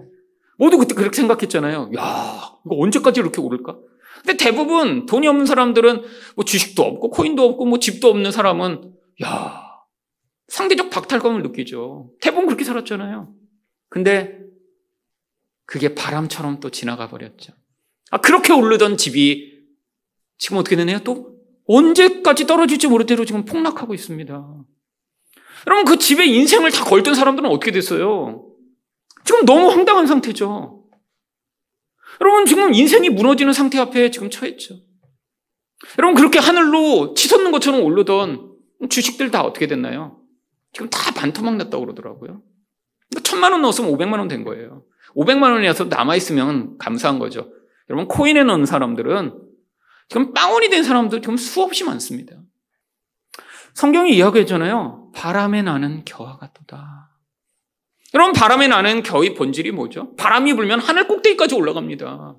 모두 0.57 0.77
그때 0.77 0.95
그렇게 0.95 1.15
생각했잖아요. 1.17 1.91
야, 1.97 2.51
이거 2.65 2.77
언제까지 2.77 3.19
이렇게 3.19 3.41
오를까? 3.41 3.77
근데 4.23 4.38
대부분 4.38 5.05
돈이 5.05 5.27
없는 5.27 5.45
사람들은 5.45 6.03
뭐 6.35 6.45
주식도 6.45 6.81
없고, 6.81 7.09
코인도 7.11 7.43
없고, 7.43 7.65
뭐 7.65 7.79
집도 7.79 8.09
없는 8.09 8.31
사람은, 8.31 8.93
야, 9.23 9.61
상대적 10.47 10.89
박탈감을 10.89 11.43
느끼죠. 11.43 12.11
대부분 12.21 12.45
그렇게 12.45 12.63
살았잖아요. 12.63 13.33
근데 13.89 14.39
그게 15.65 15.93
바람처럼 15.93 16.59
또 16.59 16.69
지나가 16.69 17.07
버렸죠. 17.09 17.53
아, 18.15 18.17
그렇게 18.19 18.54
오르던 18.54 18.95
집이 18.95 19.60
지금 20.38 20.56
어떻게 20.56 20.78
되네요? 20.78 20.99
또 20.99 21.36
언제까지 21.67 22.47
떨어질지 22.47 22.88
모를 22.88 23.06
대로 23.06 23.25
지금 23.25 23.43
폭락하고 23.43 23.93
있습니다. 23.93 24.34
여러분, 25.67 25.86
그 25.86 25.97
집에 25.97 26.25
인생을 26.25 26.71
다 26.71 26.86
걸던 26.86 27.13
사람들은 27.13 27.49
어떻게 27.49 27.73
됐어요? 27.73 28.47
지금 29.25 29.43
너무 29.43 29.67
황당한 29.69 30.08
상태죠. 30.08 30.86
여러분, 32.21 32.45
지금 32.45 32.73
인생이 32.73 33.10
무너지는 33.10 33.51
상태 33.51 33.80
앞에 33.80 34.12
지금 34.12 34.30
처했죠. 34.30 34.75
여러분, 35.99 36.15
그렇게 36.15 36.39
하늘로 36.39 37.15
치솟는 37.15 37.51
것처럼 37.51 37.82
오르던 37.84 38.54
주식들 38.89 39.30
다 39.30 39.41
어떻게 39.41 39.67
됐나요? 39.67 40.21
지금 40.71 40.89
다 40.89 41.12
반토막 41.13 41.58
났다고 41.58 41.84
그러더라고요. 41.84 42.41
천만 43.23 43.51
원 43.51 43.62
넣었으면 43.62 43.91
500만 43.91 44.19
원 44.19 44.30
된 44.30 44.45
거예요. 44.45 44.86
500만 45.17 45.51
원이라서 45.51 45.86
남아있으면 45.86 46.78
감사한 46.78 47.19
거죠. 47.19 47.51
여러분, 47.89 48.08
코인에 48.08 48.43
넣은 48.43 48.65
사람들은 48.65 49.41
지금 50.10 50.34
빵원이 50.34 50.69
된 50.69 50.84
사람들 50.84 51.21
지금 51.21 51.38
수없이 51.38 51.84
많습니다. 51.84 52.36
성경이 53.74 54.15
이야기했잖아요. 54.15 55.12
바람에 55.13 55.62
나는 55.62 56.06
겨와 56.06 56.38
같도다. 56.38 57.12
여러분, 58.13 58.34
바람에 58.34 58.67
나는 58.67 59.04
겨의 59.04 59.34
본질이 59.34 59.71
뭐죠? 59.71 60.15
바람이 60.15 60.54
불면 60.54 60.80
하늘 60.80 61.08
꼭대기까지 61.08 61.56
올라갑니다. 61.56 62.38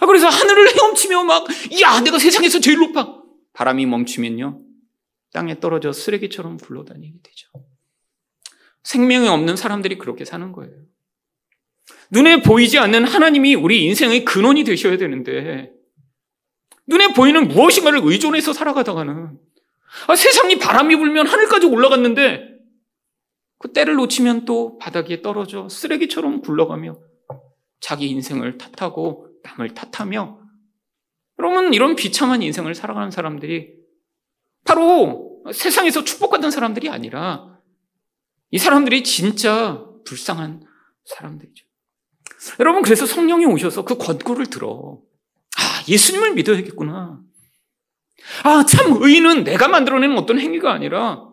아, 0.00 0.06
그래서 0.06 0.28
하늘을 0.28 0.74
헤엄치며 0.74 1.24
막, 1.24 1.46
야, 1.80 2.00
내가 2.00 2.18
세상에서 2.18 2.60
제일 2.60 2.78
높아. 2.78 3.22
바람이 3.52 3.86
멈추면요. 3.86 4.60
땅에 5.32 5.60
떨어져 5.60 5.92
쓰레기처럼 5.92 6.56
굴러다니게 6.58 7.18
되죠. 7.22 7.48
생명이 8.82 9.28
없는 9.28 9.56
사람들이 9.56 9.98
그렇게 9.98 10.24
사는 10.24 10.52
거예요. 10.52 10.74
눈에 12.12 12.42
보이지 12.42 12.78
않는 12.78 13.04
하나님이 13.04 13.54
우리 13.54 13.84
인생의 13.86 14.24
근원이 14.24 14.64
되셔야 14.64 14.98
되는데, 14.98 15.72
눈에 16.86 17.14
보이는 17.14 17.48
무엇인가를 17.48 18.00
의존해서 18.02 18.52
살아가다가는, 18.52 19.38
아, 20.06 20.14
세상이 20.14 20.58
바람이 20.58 20.96
불면 20.96 21.26
하늘까지 21.26 21.66
올라갔는데, 21.66 22.52
그 23.58 23.72
때를 23.72 23.94
놓치면 23.94 24.44
또 24.44 24.76
바닥에 24.78 25.22
떨어져 25.22 25.68
쓰레기처럼 25.68 26.42
굴러가며 26.42 26.98
자기 27.80 28.08
인생을 28.08 28.58
탓하고 28.58 29.28
남을 29.44 29.74
탓하며 29.74 30.40
여러분 31.38 31.72
이런 31.72 31.94
비참한 31.94 32.42
인생을 32.42 32.74
살아가는 32.74 33.10
사람들이 33.10 33.72
바로 34.64 35.42
세상에서 35.52 36.02
축복받은 36.04 36.50
사람들이 36.50 36.88
아니라 36.88 37.60
이 38.50 38.58
사람들이 38.58 39.04
진짜 39.04 39.84
불쌍한 40.04 40.64
사람들이죠. 41.04 41.71
여러분 42.60 42.82
그래서 42.82 43.06
성령이 43.06 43.44
오셔서 43.46 43.84
그 43.84 43.96
권고를 43.96 44.46
들어 44.46 45.00
아 45.58 45.84
예수님을 45.88 46.34
믿어야겠구나. 46.34 47.20
아 48.44 48.64
참 48.64 49.02
의인은 49.02 49.44
내가 49.44 49.68
만들어내는 49.68 50.16
어떤 50.16 50.38
행위가 50.38 50.72
아니라 50.72 51.32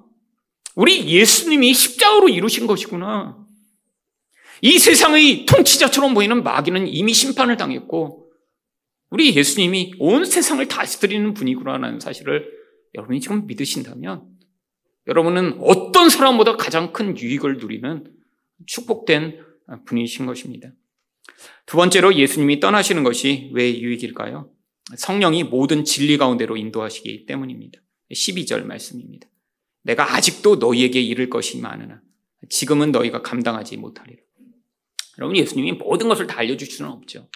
우리 0.75 1.07
예수님이 1.07 1.73
십자가로 1.73 2.29
이루신 2.29 2.67
것이구나. 2.67 3.37
이 4.61 4.77
세상의 4.77 5.45
통치자처럼 5.45 6.13
보이는 6.13 6.43
마귀는 6.43 6.87
이미 6.87 7.13
심판을 7.13 7.57
당했고, 7.57 8.31
우리 9.09 9.35
예수님이 9.35 9.95
온 9.99 10.25
세상을 10.25 10.65
다스리는 10.67 11.33
분이구나라는 11.33 11.99
사실을 11.99 12.49
여러분이 12.95 13.19
지금 13.19 13.47
믿으신다면, 13.47 14.25
여러분은 15.07 15.59
어떤 15.61 16.09
사람보다 16.09 16.57
가장 16.57 16.93
큰 16.93 17.17
유익을 17.17 17.57
누리는 17.57 18.05
축복된 18.65 19.43
분이신 19.85 20.25
것입니다. 20.25 20.69
두 21.65 21.77
번째로 21.77 22.15
예수님이 22.15 22.59
떠나시는 22.59 23.03
것이 23.03 23.51
왜 23.53 23.79
유익일까요? 23.79 24.49
성령이 24.97 25.43
모든 25.43 25.83
진리 25.85 26.17
가운데로 26.17 26.57
인도하시기 26.57 27.25
때문입니다. 27.25 27.79
12절 28.11 28.65
말씀입니다. 28.65 29.27
내가 29.83 30.15
아직도 30.15 30.55
너희에게 30.55 30.99
이를 30.99 31.29
것이 31.29 31.59
많으나 31.59 32.01
지금은 32.49 32.91
너희가 32.91 33.21
감당하지 33.21 33.77
못하리라. 33.77 34.21
여러분 35.19 35.37
예수님이 35.37 35.73
모든 35.73 36.07
것을 36.07 36.27
다 36.27 36.39
알려줄 36.39 36.67
수는 36.67 36.91
없죠. 36.91 37.29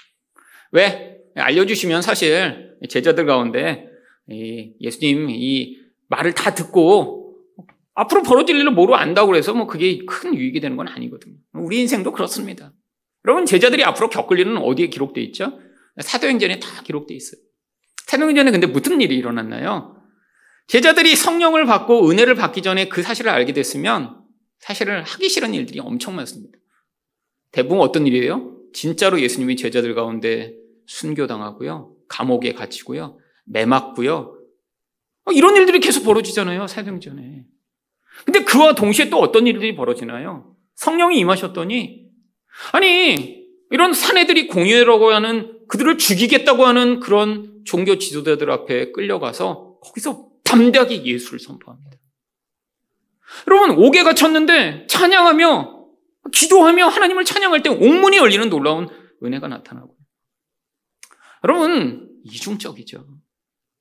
왜? 0.71 1.19
알려주시면 1.36 2.01
사실 2.01 2.77
제자들 2.89 3.25
가운데 3.25 3.88
예수님 4.29 5.29
이 5.29 5.77
말을 6.08 6.34
다 6.34 6.53
듣고 6.53 7.36
앞으로 7.95 8.23
벌어질 8.23 8.56
일을 8.56 8.71
모르 8.71 8.93
안다고 8.93 9.27
그래서 9.27 9.53
뭐 9.53 9.67
그게 9.67 10.03
큰 10.06 10.36
유익이 10.36 10.60
되는 10.60 10.77
건 10.77 10.88
아니거든요. 10.88 11.36
우리 11.53 11.79
인생도 11.82 12.12
그렇습니다. 12.12 12.73
여러분 13.25 13.45
제자들이 13.45 13.83
앞으로 13.83 14.09
겪을 14.09 14.39
일은 14.39 14.57
어디에 14.57 14.88
기록되어 14.88 15.23
있죠? 15.25 15.59
사도행전에 15.99 16.59
다 16.59 16.81
기록되어 16.83 17.15
있어요. 17.15 17.41
사도행전에 18.05 18.51
근데 18.51 18.67
무슨 18.67 19.01
일이 19.01 19.15
일어났나요? 19.15 19.95
제자들이 20.67 21.15
성령을 21.15 21.65
받고 21.65 22.09
은혜를 22.09 22.36
받기 22.36 22.62
전에 22.62 22.89
그 22.89 23.01
사실을 23.01 23.31
알게 23.31 23.53
됐으면 23.53 24.21
사실은 24.59 25.03
하기 25.03 25.29
싫은 25.29 25.53
일들이 25.53 25.79
엄청 25.79 26.15
많습니다. 26.15 26.57
대부분 27.51 27.79
어떤 27.79 28.07
일이에요? 28.07 28.57
진짜로 28.73 29.21
예수님이 29.21 29.55
제자들 29.55 29.93
가운데 29.93 30.55
순교당하고요. 30.88 31.95
감옥에 32.07 32.53
갇히고요. 32.53 33.19
매맞고요. 33.45 34.39
어, 35.25 35.31
이런 35.31 35.55
일들이 35.55 35.79
계속 35.79 36.03
벌어지잖아요. 36.03 36.67
사도전에 36.67 37.45
근데 38.25 38.43
그와 38.43 38.75
동시에 38.75 39.09
또 39.09 39.19
어떤 39.19 39.47
일들이 39.47 39.75
벌어지나요? 39.75 40.55
성령이 40.75 41.17
임하셨더니 41.19 42.03
아니 42.72 43.44
이런 43.72 43.94
사내들이 43.94 44.48
공유라고 44.48 45.12
하는 45.12 45.60
그들을 45.68 45.98
죽이겠다고 45.98 46.66
하는 46.66 47.00
그런 47.00 47.63
종교 47.66 47.98
지도자들 47.98 48.52
앞에 48.52 48.92
끌려가서 48.92 49.80
거기서 49.82 50.30
담대하게 50.44 51.06
예수를 51.06 51.39
선포합니다. 51.39 51.98
여러분, 53.48 53.72
옥에 53.78 54.04
갇혔는데 54.04 54.86
찬양하며, 54.88 55.88
기도하며 56.32 56.88
하나님을 56.88 57.26
찬양할 57.26 57.63
때 57.63 57.70
옥문이 57.70 58.18
열리는 58.18 58.50
놀라운 58.50 58.88
은혜가 59.24 59.48
나타나고. 59.48 59.96
여러분, 61.44 62.10
이중적이죠. 62.26 63.06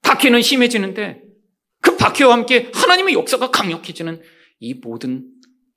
박해는 0.03 0.43
심해지는데 0.43 1.23
그 1.81 1.97
박해와 1.97 2.33
함께 2.33 2.71
하나님의 2.75 3.15
역사가 3.15 3.51
강력해지는 3.51 4.23
이 4.61 4.75
모든 4.75 5.29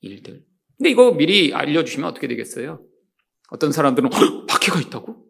일들. 0.01 0.43
근데 0.77 0.89
이거 0.89 1.11
미리 1.11 1.53
알려주시면 1.53 2.09
어떻게 2.09 2.27
되겠어요? 2.27 2.83
어떤 3.49 3.71
사람들은 3.71 4.09
박해가 4.47 4.81
있다고? 4.81 5.25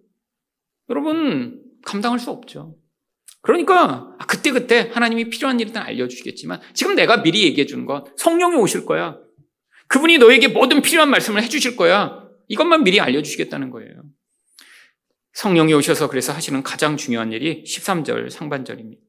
여러분 0.89 1.62
감당할 1.86 2.19
수 2.19 2.31
없죠. 2.31 2.77
그러니까 3.41 4.17
그때그때 4.27 4.89
하나님이 4.93 5.29
필요한 5.29 5.60
일은 5.60 5.77
알려주시겠지만 5.77 6.62
지금 6.73 6.95
내가 6.95 7.21
미리 7.21 7.43
얘기해 7.43 7.67
주는 7.67 7.86
건 7.86 8.05
성령이 8.17 8.55
오실 8.55 8.86
거야. 8.86 9.19
그분이 9.88 10.17
너에게 10.17 10.47
모든 10.47 10.81
필요한 10.81 11.10
말씀을 11.12 11.43
해주실 11.43 11.75
거야. 11.75 12.23
이것만 12.47 12.84
미리 12.84 12.99
알려주시겠다는 12.99 13.69
거예요. 13.69 14.03
성령이 15.34 15.73
오셔서 15.73 16.10
그래서 16.10 16.34
하시는 16.34 16.63
가장 16.63 16.97
중요한 16.97 17.34
일이 17.34 17.63
13절 17.63 18.29
상반절입니다. 18.29 19.01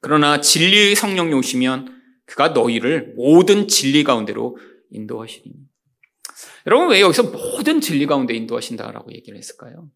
그러나 0.00 0.40
진리의 0.40 0.96
성령이 0.96 1.32
오시면 1.34 2.00
그가 2.26 2.48
너희를 2.48 3.14
모든 3.16 3.68
진리 3.68 4.02
가운데로 4.02 4.56
인도하시니. 4.92 5.54
여러분 6.66 6.90
왜 6.90 7.00
여기서 7.00 7.24
모든 7.24 7.80
진리 7.80 8.06
가운데 8.06 8.34
인도하신다라고 8.34 9.12
얘기를 9.12 9.38
했을까요? 9.38 9.88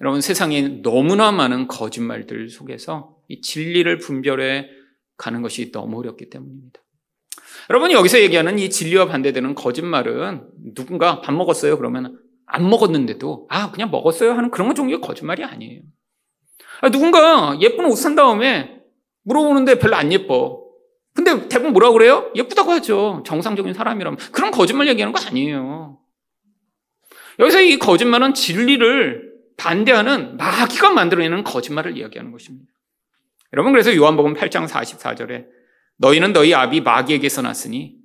여러분 0.00 0.20
세상에 0.20 0.80
너무나 0.82 1.30
많은 1.32 1.68
거짓말들 1.68 2.48
속에서 2.48 3.16
이 3.28 3.40
진리를 3.40 3.98
분별해 3.98 4.68
가는 5.16 5.42
것이 5.42 5.70
너무 5.70 5.98
어렵기 5.98 6.30
때문입니다. 6.30 6.80
여러분 7.70 7.92
여기서 7.92 8.20
얘기하는 8.20 8.58
이 8.58 8.70
진리와 8.70 9.06
반대되는 9.06 9.54
거짓말은 9.54 10.48
누군가 10.74 11.20
밥 11.20 11.32
먹었어요 11.32 11.76
그러면 11.76 12.18
안 12.46 12.68
먹었는데도 12.68 13.46
아 13.50 13.70
그냥 13.70 13.90
먹었어요 13.90 14.32
하는 14.32 14.50
그런 14.50 14.74
종류의 14.74 15.00
거짓말이 15.00 15.44
아니에요. 15.44 15.82
아, 16.80 16.90
누군가 16.90 17.56
예쁜 17.60 17.84
옷 17.86 17.94
산 17.96 18.14
다음에 18.16 18.80
물어보는데 19.22 19.78
별로 19.78 19.96
안 19.96 20.12
예뻐. 20.12 20.61
근데 21.14 21.48
대부분 21.48 21.72
뭐라고 21.72 21.94
그래요? 21.94 22.30
예쁘다고 22.34 22.70
하죠. 22.72 23.22
정상적인 23.26 23.74
사람이라면. 23.74 24.18
그런 24.32 24.50
거짓말 24.50 24.88
얘기하는 24.88 25.12
거 25.12 25.20
아니에요. 25.20 25.98
여기서 27.38 27.60
이 27.60 27.78
거짓말은 27.78 28.34
진리를 28.34 29.32
반대하는 29.56 30.36
마귀가 30.36 30.90
만들어내는 30.90 31.44
거짓말을 31.44 31.96
이야기하는 31.96 32.32
것입니다. 32.32 32.70
여러분 33.52 33.72
그래서 33.72 33.94
요한복음 33.94 34.34
8장 34.34 34.66
44절에 34.66 35.46
너희는 35.98 36.32
너희 36.32 36.54
아비 36.54 36.80
마귀에게서 36.80 37.42
났으니 37.42 37.96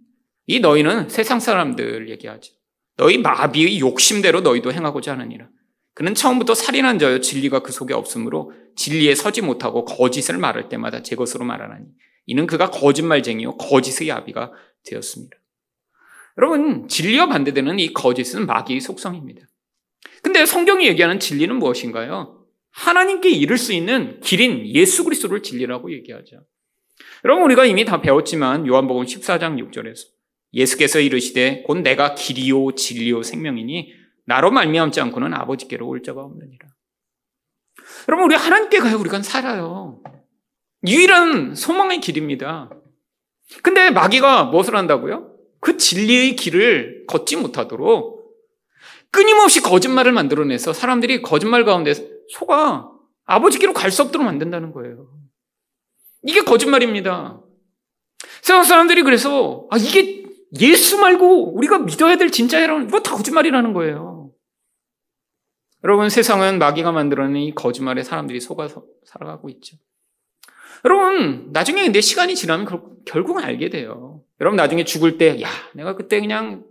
이 0.46 0.60
너희는 0.60 1.10
세상 1.10 1.40
사람들 1.40 2.10
얘기하죠. 2.10 2.54
너희 2.98 3.18
마비의 3.18 3.80
욕심대로 3.80 4.42
너희도 4.42 4.74
행하고자 4.74 5.14
하느니라. 5.14 5.48
그는 5.94 6.14
처음부터 6.14 6.54
살인한 6.54 7.00
자여 7.00 7.22
진리가 7.22 7.60
그 7.60 7.72
속에 7.72 7.94
없으므로 7.94 8.52
진리에 8.76 9.16
서지 9.16 9.42
못하고 9.42 9.86
거짓을 9.86 10.38
말할 10.38 10.70
때마다 10.70 11.02
제 11.02 11.16
것으로 11.16 11.44
말하나니 11.46 11.86
이는 12.28 12.46
그가 12.46 12.70
거짓말쟁이요 12.70 13.58
거짓의 13.58 14.12
아비가 14.12 14.52
되었습니다. 14.86 15.36
여러분 16.38 16.88
진리와 16.88 17.28
반대되는 17.28 17.80
이 17.80 17.94
거짓은 17.94 18.46
마귀의 18.46 18.82
속성입니다. 18.82 19.42
근데 20.22 20.46
성경이 20.46 20.88
얘기하는 20.88 21.20
진리는 21.20 21.56
무엇인가요? 21.56 22.46
하나님께 22.70 23.30
이를 23.30 23.58
수 23.58 23.74
있는 23.74 24.20
길인 24.20 24.68
예수 24.68 25.04
그리스도를 25.04 25.42
진리라고 25.42 25.92
얘기하죠. 25.94 26.46
여러분 27.26 27.46
우리가 27.46 27.66
이미 27.66 27.86
다 27.86 28.02
배웠지만 28.02 28.68
요한복음 28.68 29.06
14장 29.06 29.58
6절에서 29.72 30.08
예수께서 30.54 31.00
이르시되 31.00 31.64
곧 31.66 31.80
내가 31.80 32.14
길이요 32.14 32.74
진리요 32.74 33.24
생명이니 33.24 33.94
나로 34.26 34.52
말미암지 34.52 35.02
않고는 35.02 35.34
아버지께로 35.34 35.88
올 35.88 36.04
자가 36.04 36.22
없느니라. 36.22 36.68
여러분 38.10 38.26
우리 38.26 38.36
하나님께 38.36 38.80
가요 38.80 39.00
우리가 39.00 39.22
살아요. 39.24 40.02
유일한 40.88 41.56
소망의 41.56 42.00
길입니다. 42.00 42.70
근데 43.64 43.92
마귀가 43.92 44.46
무엇을 44.46 44.76
한다고요? 44.76 45.34
그 45.60 45.78
진리의 45.78 46.36
길을 46.36 47.06
걷지 47.08 47.38
못하도록 47.38 48.18
끊임없이 49.12 49.62
거짓말을 49.62 50.12
만들어내서 50.12 50.74
사람들이 50.74 51.22
거짓말 51.22 51.66
가운데 51.66 51.94
속아 52.30 52.90
아버지께로 53.26 53.74
갈 53.74 53.92
수 53.92 54.02
없도록 54.04 54.26
만든다는 54.26 54.72
거예요. 54.72 55.08
이게 56.24 56.42
거짓말입니다. 56.42 57.42
세상 58.42 58.64
사람들이 58.64 59.04
그래서 59.04 59.68
아 59.72 59.78
이게 59.78 60.26
예수 60.60 60.98
말고 61.00 61.56
우리가 61.56 61.80
믿어야 61.80 62.18
될 62.18 62.32
진짜라는 62.32 62.88
이거 62.88 63.00
다 63.02 63.16
거짓말이라는 63.16 63.74
거예요. 63.74 64.32
여러분 65.84 66.10
세상은 66.10 66.60
마귀가 66.60 66.92
만들어낸 66.92 67.42
이 67.42 67.54
거짓말에 67.54 68.04
사람들이 68.04 68.42
속아서 68.42 68.84
살아가고 69.06 69.50
있죠. 69.50 69.78
여러분 70.86 71.52
나중에 71.52 71.84
근데 71.84 72.02
시간이 72.02 72.36
지나면 72.36 72.68
결국은 73.06 73.44
알게 73.44 73.70
돼요. 73.70 74.24
여러분 74.40 74.56
나중에 74.58 74.84
죽을 74.84 75.18
때 75.18 75.42
야 75.42 75.48
내가 75.74 75.96
그때 75.96 76.20
그냥 76.20 76.64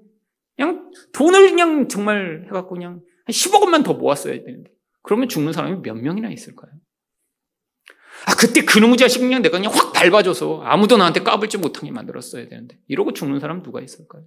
그냥 0.57 0.91
돈을 1.13 1.51
그냥 1.51 1.89
정말 1.89 2.45
해갖고 2.47 2.75
그냥 2.75 3.01
한 3.25 3.33
10억 3.33 3.61
원만 3.63 3.83
더 3.83 3.95
모았어야 3.95 4.35
되는데 4.35 4.71
그러면 5.03 5.29
죽는 5.29 5.53
사람이 5.53 5.83
몇 5.83 5.95
명이나 5.95 6.31
있을까요? 6.31 6.71
아, 8.27 8.35
그때 8.35 8.65
그놈의 8.65 8.97
자식 8.97 9.21
그냥 9.21 9.43
내가 9.43 9.59
그냥 9.59 9.73
확 9.73 9.93
밟아줘서 9.93 10.63
아무도 10.63 10.97
나한테 10.97 11.21
까불지 11.21 11.59
못하게 11.59 11.91
만들었어야 11.93 12.49
되는데. 12.49 12.79
이러고 12.89 13.13
죽는 13.13 13.41
사람 13.41 13.63
누가 13.63 13.81
있을까요? 13.81 14.25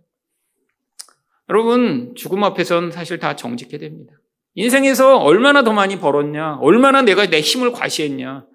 여러분, 1.50 2.14
죽음 2.16 2.44
앞에선 2.44 2.92
사실 2.92 3.18
다 3.18 3.36
정직해 3.36 3.78
됩니다. 3.80 4.14
인생에서 4.54 5.18
얼마나 5.18 5.64
더 5.64 5.74
많이 5.74 6.00
벌었냐, 6.00 6.58
얼마나 6.62 7.02
내가 7.02 7.26
내 7.26 7.42
힘을 7.42 7.72
과시했냐, 7.72 8.46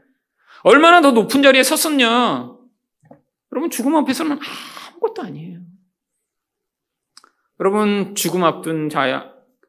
얼마나 0.64 1.00
더 1.00 1.12
높은 1.12 1.42
자리에 1.42 1.62
섰었냐. 1.62 2.52
여러분, 3.52 3.70
죽음 3.70 3.94
앞에서는 3.96 4.38
아무것도 4.90 5.22
아니에요. 5.22 5.60
여러분, 7.60 8.14
죽음 8.14 8.42
앞둔 8.44 8.88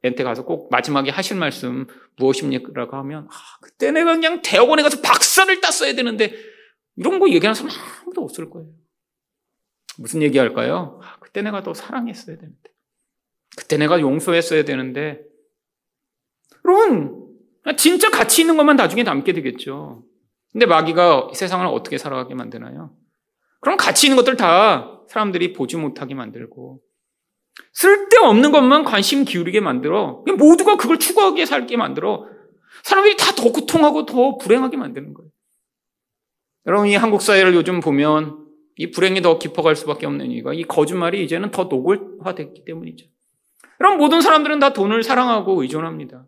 멘트 0.02 0.24
가서 0.24 0.46
꼭 0.46 0.70
마지막에 0.72 1.12
하실 1.12 1.36
말씀 1.38 1.88
무엇입니까?라고 2.18 2.96
하면 2.98 3.28
아, 3.30 3.34
그때 3.62 3.92
내가 3.92 4.14
그냥 4.14 4.42
대학원에 4.42 4.84
가서 4.84 5.02
박사를 5.02 5.60
땄어야 5.62 5.94
되는데 5.94 6.34
이런 6.96 7.20
거 7.20 7.28
얘기하는 7.28 7.56
사람 7.56 7.72
아무도 8.04 8.22
없을 8.22 8.50
거예요. 8.50 8.70
무슨 9.98 10.22
얘기 10.22 10.38
할까요? 10.38 11.00
아, 11.04 11.18
그때 11.20 11.42
내가 11.42 11.64
더 11.64 11.74
사랑했어야 11.74 12.38
되는데 12.38 12.72
그때 13.58 13.78
내가 13.78 14.00
용서했어야 14.00 14.64
되는데 14.64 15.22
여러분 16.64 17.36
진짜 17.78 18.12
가치 18.12 18.42
있는 18.42 18.58
것만 18.58 18.76
나중에 18.76 19.04
남게 19.04 19.34
되겠죠. 19.34 20.06
근데 20.56 20.68
마귀가 20.68 21.32
세상을 21.34 21.68
어떻게 21.68 21.98
살아가게 21.98 22.34
만드나요? 22.34 22.96
그럼 23.60 23.76
가치 23.76 24.08
있는 24.08 24.16
것들 24.16 24.38
다 24.38 25.02
사람들이 25.10 25.52
보지 25.52 25.76
못하게 25.76 26.16
만들고 26.16 26.80
쓸데없는 27.74 28.54
것만 28.54 28.86
관심 28.86 29.26
기울이게 29.26 29.60
만들어. 29.60 30.24
모두가 30.38 30.78
그걸 30.78 30.98
추구하게 30.98 31.46
살게 31.46 31.76
만들어. 31.76 32.26
사람들이 32.84 33.18
다 33.18 33.34
더 33.36 33.52
고통하고 33.52 34.06
더 34.06 34.38
불행하게 34.38 34.78
만드는 34.78 35.14
거예요. 35.14 35.30
여러분, 36.68 36.88
이 36.88 36.96
한국 36.96 37.22
사회를 37.22 37.54
요즘 37.54 37.82
보면 37.82 38.46
이 38.78 38.92
불행이 38.92 39.22
더 39.22 39.38
깊어갈 39.38 39.76
수밖에 39.76 40.06
없는 40.06 40.32
이유가 40.32 40.54
이 40.54 40.64
거짓말이 40.64 41.22
이제는 41.26 41.52
더 41.52 41.66
노골화됐기 41.66 42.64
때문이죠. 42.64 43.08
여러분, 43.82 44.00
모든 44.00 44.22
사람들은 44.22 44.60
다 44.60 44.72
돈을 44.72 45.04
사랑하고 45.04 45.62
의존합니다. 45.62 46.26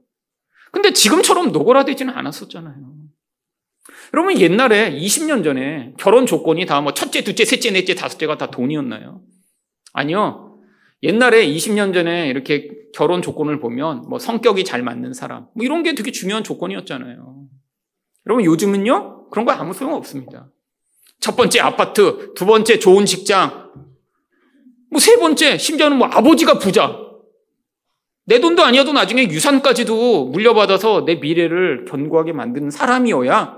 근데 0.74 0.92
지금처럼 0.92 1.54
노골화되지는 1.54 2.14
않았었잖아요. 2.14 2.97
여러분, 4.14 4.40
옛날에 4.40 4.92
20년 4.92 5.44
전에 5.44 5.94
결혼 5.98 6.26
조건이 6.26 6.66
다 6.66 6.82
뭐 6.82 6.94
첫째, 6.94 7.24
둘째, 7.24 7.46
셋째, 7.46 7.72
넷째, 7.72 7.96
다섯째가 7.96 8.38
다 8.38 8.50
돈이었나요? 8.52 9.22
아니요. 9.94 10.60
옛날에 11.04 11.46
20년 11.48 11.94
전에 11.94 12.28
이렇게 12.30 12.70
결혼 12.94 13.22
조건을 13.22 13.60
보면 13.60 14.06
뭐 14.10 14.18
성격이 14.20 14.64
잘 14.64 14.82
맞는 14.82 15.14
사람 15.14 15.48
뭐 15.54 15.64
이런 15.64 15.84
게 15.84 15.94
되게 15.94 16.12
중요한 16.12 16.44
조건이었잖아요. 16.44 17.46
여러분 18.26 18.46
요즘은요 18.46 19.30
그런 19.30 19.46
거 19.46 19.52
아무 19.52 19.74
소용 19.74 19.94
없습니다. 19.94 20.50
첫 21.20 21.36
번째 21.36 21.60
아파트, 21.60 22.34
두 22.34 22.46
번째 22.46 22.80
좋은 22.80 23.06
직장, 23.06 23.72
뭐 24.90 25.00
세 25.00 25.18
번째 25.18 25.58
심지어는 25.58 25.98
뭐 25.98 26.08
아버지가 26.08 26.58
부자. 26.60 26.98
내 28.26 28.40
돈도 28.40 28.64
아니어도 28.64 28.92
나중에 28.94 29.24
유산까지도 29.30 30.26
물려받아서 30.30 31.06
내 31.06 31.16
미래를 31.16 31.86
견고하게 31.86 32.34
만드는 32.34 32.72
사람이어야 32.72 33.57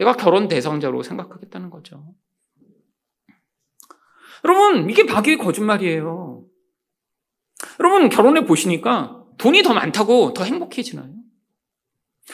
내가 0.00 0.14
결혼 0.14 0.48
대상자로 0.48 1.02
생각하겠다는 1.02 1.70
거죠. 1.70 2.14
여러분, 4.44 4.88
이게 4.88 5.04
마귀의 5.04 5.36
거짓말이에요. 5.36 6.44
여러분 7.78 8.08
결혼해 8.08 8.46
보시니까 8.46 9.24
돈이 9.36 9.62
더 9.62 9.74
많다고 9.74 10.32
더 10.32 10.44
행복해지나요? 10.44 11.12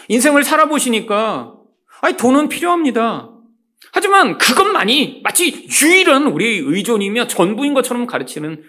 인생을 0.09 0.45
살아보시니까 0.45 1.57
아니 2.03 2.17
돈은 2.17 2.49
필요합니다. 2.49 3.33
하지만 3.93 4.39
그것만이 4.39 5.23
마치 5.25 5.67
유일한 5.69 6.27
우리의 6.27 6.59
의존이며 6.61 7.27
전부인 7.27 7.75
것처럼 7.75 8.07
가르치는 8.07 8.63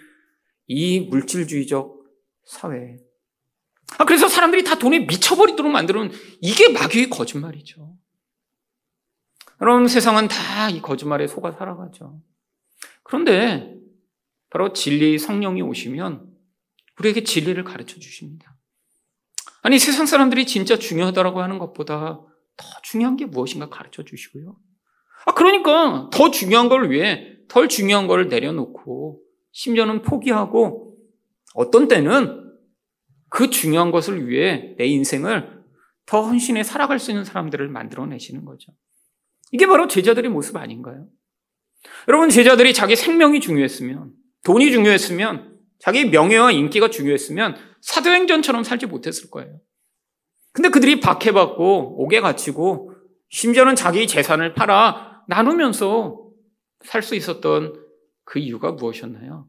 이 0.66 1.00
물질주의적 1.00 1.96
사회. 2.44 2.96
아, 3.98 4.04
그래서 4.04 4.28
사람들이 4.28 4.64
다 4.64 4.76
돈에 4.76 5.00
미쳐버리도록 5.00 5.70
만드는 5.70 6.10
이게 6.40 6.70
마귀의 6.70 7.10
거짓말이죠. 7.10 7.97
여러분, 9.60 9.88
세상은 9.88 10.28
다 10.28 10.70
이 10.70 10.82
거짓말에 10.82 11.26
속아 11.26 11.52
살아가죠. 11.52 12.20
그런데 13.02 13.74
바로 14.50 14.72
진리 14.72 15.18
성령이 15.18 15.62
오시면 15.62 16.30
우리에게 16.98 17.24
진리를 17.24 17.62
가르쳐 17.64 17.98
주십니다. 17.98 18.56
아니, 19.62 19.78
세상 19.78 20.04
사람들이 20.06 20.46
진짜 20.46 20.76
중요하다고 20.76 21.40
하는 21.40 21.58
것보다 21.58 22.20
더 22.56 22.66
중요한 22.82 23.16
게 23.16 23.24
무엇인가 23.24 23.68
가르쳐 23.68 24.02
주시고요. 24.02 24.56
아, 25.26 25.34
그러니까 25.34 26.10
더 26.12 26.30
중요한 26.30 26.68
걸 26.68 26.90
위해 26.90 27.36
덜 27.48 27.68
중요한 27.68 28.06
걸 28.06 28.28
내려놓고 28.28 29.22
심지어는 29.52 30.02
포기하고 30.02 30.96
어떤 31.54 31.88
때는 31.88 32.52
그 33.30 33.50
중요한 33.50 33.90
것을 33.90 34.28
위해 34.28 34.74
내 34.76 34.86
인생을 34.86 35.62
더 36.06 36.22
헌신해 36.22 36.62
살아갈 36.62 36.98
수 36.98 37.10
있는 37.10 37.24
사람들을 37.24 37.68
만들어내시는 37.68 38.44
거죠. 38.44 38.72
이게 39.52 39.66
바로 39.66 39.88
제자들의 39.88 40.30
모습 40.30 40.56
아닌가요? 40.56 41.06
여러분, 42.08 42.28
제자들이 42.28 42.74
자기 42.74 42.96
생명이 42.96 43.40
중요했으면, 43.40 44.12
돈이 44.44 44.70
중요했으면, 44.70 45.58
자기 45.78 46.06
명예와 46.06 46.52
인기가 46.52 46.90
중요했으면 46.90 47.56
사도행전처럼 47.80 48.64
살지 48.64 48.86
못했을 48.86 49.30
거예요. 49.30 49.60
근데 50.52 50.70
그들이 50.70 51.00
박해받고 51.00 52.02
옥에 52.02 52.20
갇히고 52.20 52.92
심지어는 53.30 53.76
자기 53.76 54.06
재산을 54.06 54.54
팔아 54.54 55.22
나누면서 55.28 56.26
살 56.84 57.02
수 57.02 57.14
있었던 57.14 57.84
그 58.24 58.38
이유가 58.38 58.72
무엇이었나요? 58.72 59.48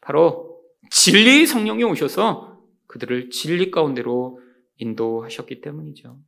바로 0.00 0.60
진리의 0.90 1.46
성령이 1.46 1.84
오셔서 1.84 2.60
그들을 2.86 3.30
진리 3.30 3.70
가운데로 3.70 4.40
인도하셨기 4.76 5.60
때문이죠. 5.60 6.18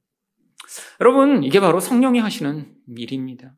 여러분, 1.01 1.43
이게 1.43 1.61
바로 1.61 1.81
성령이 1.81 2.19
하시는 2.21 2.73
일입니다. 2.97 3.55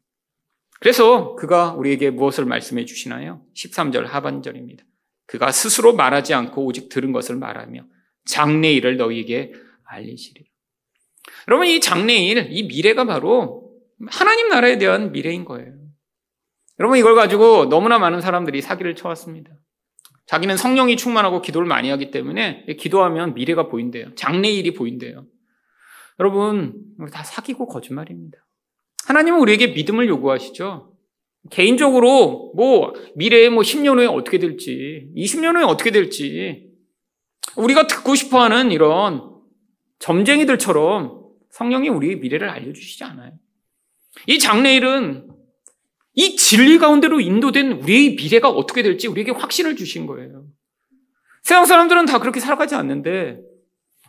그래서 0.80 1.36
그가 1.36 1.74
우리에게 1.74 2.10
무엇을 2.10 2.44
말씀해 2.44 2.84
주시나요? 2.84 3.44
13절 3.54 4.04
하반절입니다. 4.04 4.84
그가 5.26 5.52
스스로 5.52 5.94
말하지 5.94 6.34
않고 6.34 6.64
오직 6.64 6.88
들은 6.88 7.12
것을 7.12 7.36
말하며 7.36 7.84
장래일을 8.26 8.96
너희에게 8.96 9.52
알리시리라. 9.84 10.46
여러분, 11.48 11.66
이 11.66 11.80
장래일, 11.80 12.48
이 12.50 12.64
미래가 12.64 13.04
바로 13.04 13.72
하나님 14.08 14.48
나라에 14.48 14.78
대한 14.78 15.12
미래인 15.12 15.44
거예요. 15.44 15.72
여러분, 16.80 16.98
이걸 16.98 17.14
가지고 17.14 17.68
너무나 17.68 17.98
많은 17.98 18.20
사람들이 18.20 18.60
사기를 18.60 18.96
쳐왔습니다. 18.96 19.52
자기는 20.26 20.56
성령이 20.56 20.96
충만하고 20.96 21.42
기도를 21.42 21.68
많이 21.68 21.90
하기 21.90 22.10
때문에 22.10 22.64
기도하면 22.78 23.34
미래가 23.34 23.68
보인대요. 23.68 24.14
장래일이 24.14 24.74
보인대요. 24.74 25.26
여러분, 26.20 26.74
다 27.12 27.24
사기고 27.24 27.66
거짓말입니다. 27.66 28.38
하나님은 29.06 29.40
우리에게 29.40 29.68
믿음을 29.68 30.08
요구하시죠. 30.08 30.92
개인적으로 31.50 32.52
뭐 32.54 32.92
미래에 33.16 33.48
뭐 33.48 33.62
10년 33.62 33.98
후에 33.98 34.06
어떻게 34.06 34.38
될지, 34.38 35.08
20년 35.16 35.56
후에 35.56 35.64
어떻게 35.64 35.90
될지 35.90 36.70
우리가 37.56 37.86
듣고 37.86 38.14
싶어 38.14 38.40
하는 38.40 38.70
이런 38.70 39.32
점쟁이들처럼 39.98 41.22
성령이 41.50 41.88
우리의 41.88 42.16
미래를 42.16 42.48
알려주시지 42.48 43.04
않아요. 43.04 43.32
이 44.26 44.38
장래일은 44.38 45.28
이 46.14 46.36
진리 46.36 46.78
가운데로 46.78 47.20
인도된 47.20 47.72
우리의 47.72 48.14
미래가 48.16 48.48
어떻게 48.50 48.82
될지 48.82 49.08
우리에게 49.08 49.32
확신을 49.32 49.76
주신 49.76 50.06
거예요. 50.06 50.44
세상 51.42 51.64
사람들은 51.66 52.06
다 52.06 52.18
그렇게 52.18 52.38
살아가지 52.38 52.74
않는데 52.74 53.38
어, 53.40 53.51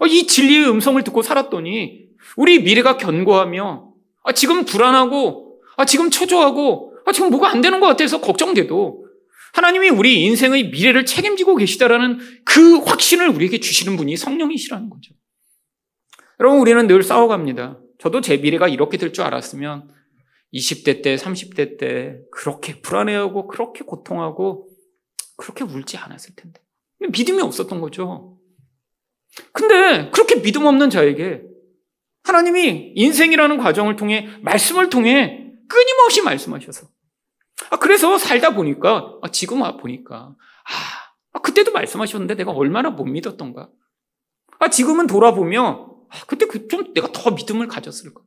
이 0.07 0.27
진리의 0.27 0.69
음성을 0.69 1.01
듣고 1.03 1.21
살았더니 1.21 2.07
우리 2.37 2.61
미래가 2.61 2.97
견고하며 2.97 3.93
아, 4.23 4.31
지금 4.33 4.65
불안하고 4.65 5.61
아, 5.77 5.85
지금 5.85 6.09
초조하고 6.09 6.95
아, 7.05 7.11
지금 7.11 7.29
뭐가 7.29 7.49
안 7.49 7.61
되는 7.61 7.79
것 7.79 7.87
같아서 7.87 8.21
걱정돼도 8.21 9.05
하나님이 9.53 9.89
우리 9.89 10.23
인생의 10.23 10.69
미래를 10.69 11.05
책임지고 11.05 11.55
계시다라는 11.57 12.19
그 12.43 12.77
확신을 12.79 13.29
우리에게 13.29 13.59
주시는 13.59 13.97
분이 13.97 14.17
성령이시라는 14.17 14.89
거죠. 14.89 15.13
여러분, 16.39 16.59
우리는 16.59 16.87
늘 16.87 17.03
싸워갑니다. 17.03 17.79
저도 17.99 18.21
제 18.21 18.37
미래가 18.37 18.67
이렇게 18.67 18.97
될 18.97 19.13
줄 19.13 19.23
알았으면 19.23 19.91
20대 20.53 21.03
때, 21.03 21.15
30대 21.15 21.77
때 21.77 22.17
그렇게 22.31 22.81
불안해하고 22.81 23.47
그렇게 23.47 23.83
고통하고 23.83 24.69
그렇게 25.37 25.63
울지 25.63 25.97
않았을 25.97 26.35
텐데. 26.35 26.59
믿음이 26.99 27.41
없었던 27.41 27.79
거죠. 27.79 28.32
근데 29.51 30.09
그렇게 30.11 30.41
믿음 30.41 30.65
없는 30.65 30.89
자에게 30.89 31.41
하나님이 32.23 32.93
인생이라는 32.95 33.57
과정을 33.57 33.95
통해 33.95 34.29
말씀을 34.41 34.89
통해 34.89 35.51
끊임없이 35.67 36.21
말씀하셔서 36.21 36.87
아, 37.69 37.77
그래서 37.77 38.17
살다 38.17 38.53
보니까 38.53 39.17
아, 39.21 39.29
지금 39.29 39.61
와 39.61 39.77
보니까 39.77 40.15
아, 40.15 41.03
아, 41.33 41.39
그때도 41.39 41.71
말씀하셨는데 41.71 42.35
내가 42.35 42.51
얼마나 42.51 42.89
못 42.89 43.05
믿었던가. 43.05 43.69
아, 44.59 44.67
지금은 44.69 45.07
돌아보며 45.07 45.89
아, 46.09 46.25
그때 46.27 46.45
그 46.45 46.67
좀 46.67 46.93
내가 46.93 47.11
더 47.11 47.31
믿음을 47.31 47.67
가졌을까. 47.67 48.21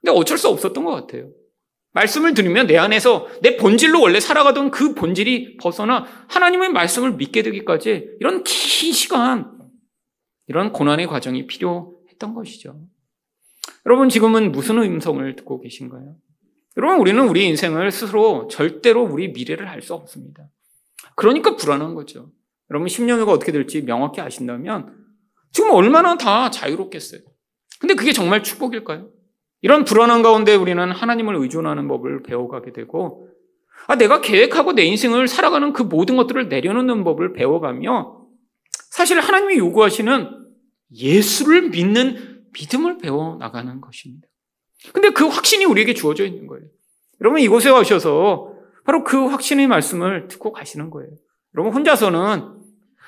근데 0.00 0.18
어쩔 0.18 0.36
수 0.38 0.48
없었던 0.48 0.84
것 0.84 0.90
같아요. 0.92 1.30
말씀을 1.92 2.34
들으면 2.34 2.66
내 2.66 2.76
안에서 2.78 3.26
내 3.42 3.56
본질로 3.56 4.00
원래 4.00 4.20
살아가던 4.20 4.70
그 4.70 4.94
본질이 4.94 5.56
벗어나 5.56 6.06
하나님의 6.28 6.70
말씀을 6.70 7.12
믿게 7.14 7.42
되기까지 7.42 8.16
이런 8.20 8.44
긴 8.44 8.92
시간, 8.92 9.58
이런 10.50 10.72
고난의 10.72 11.06
과정이 11.06 11.46
필요했던 11.46 12.34
것이죠. 12.34 12.76
여러분 13.86 14.08
지금은 14.08 14.50
무슨 14.50 14.78
음성을 14.78 15.36
듣고 15.36 15.60
계신가요? 15.60 16.16
여러분 16.76 16.98
우리는 16.98 17.28
우리 17.28 17.46
인생을 17.46 17.92
스스로 17.92 18.48
절대로 18.48 19.04
우리 19.04 19.28
미래를 19.28 19.68
알 19.68 19.80
수 19.80 19.94
없습니다. 19.94 20.42
그러니까 21.14 21.54
불안한 21.54 21.94
거죠. 21.94 22.32
여러분 22.68 22.88
10년 22.88 23.20
후가 23.20 23.30
어떻게 23.30 23.52
될지 23.52 23.84
명확히 23.84 24.20
아신다면 24.20 24.92
지금 25.52 25.70
얼마나 25.70 26.16
다 26.16 26.50
자유롭겠어요. 26.50 27.20
근데 27.78 27.94
그게 27.94 28.12
정말 28.12 28.42
축복일까요? 28.42 29.08
이런 29.62 29.84
불안한 29.84 30.22
가운데 30.22 30.56
우리는 30.56 30.90
하나님을 30.90 31.36
의존하는 31.36 31.86
법을 31.86 32.24
배워가게 32.24 32.72
되고, 32.72 33.28
아, 33.86 33.94
내가 33.94 34.20
계획하고 34.20 34.72
내 34.72 34.82
인생을 34.82 35.28
살아가는 35.28 35.72
그 35.72 35.84
모든 35.84 36.16
것들을 36.16 36.48
내려놓는 36.48 37.04
법을 37.04 37.34
배워가며, 37.34 38.26
사실 38.90 39.20
하나님이 39.20 39.58
요구하시는 39.58 40.39
예수를 40.92 41.70
믿는 41.70 42.44
믿음을 42.52 42.98
배워 42.98 43.36
나가는 43.36 43.80
것입니다. 43.80 44.28
근데 44.92 45.10
그 45.10 45.26
확신이 45.26 45.64
우리에게 45.64 45.94
주어져 45.94 46.24
있는 46.24 46.46
거예요. 46.46 46.66
여러분 47.20 47.40
이곳에 47.40 47.70
오셔서 47.70 48.54
바로 48.84 49.04
그 49.04 49.26
확신의 49.26 49.66
말씀을 49.66 50.28
듣고 50.28 50.52
가시는 50.52 50.90
거예요. 50.90 51.10
여러분 51.54 51.72
혼자서는 51.72 52.60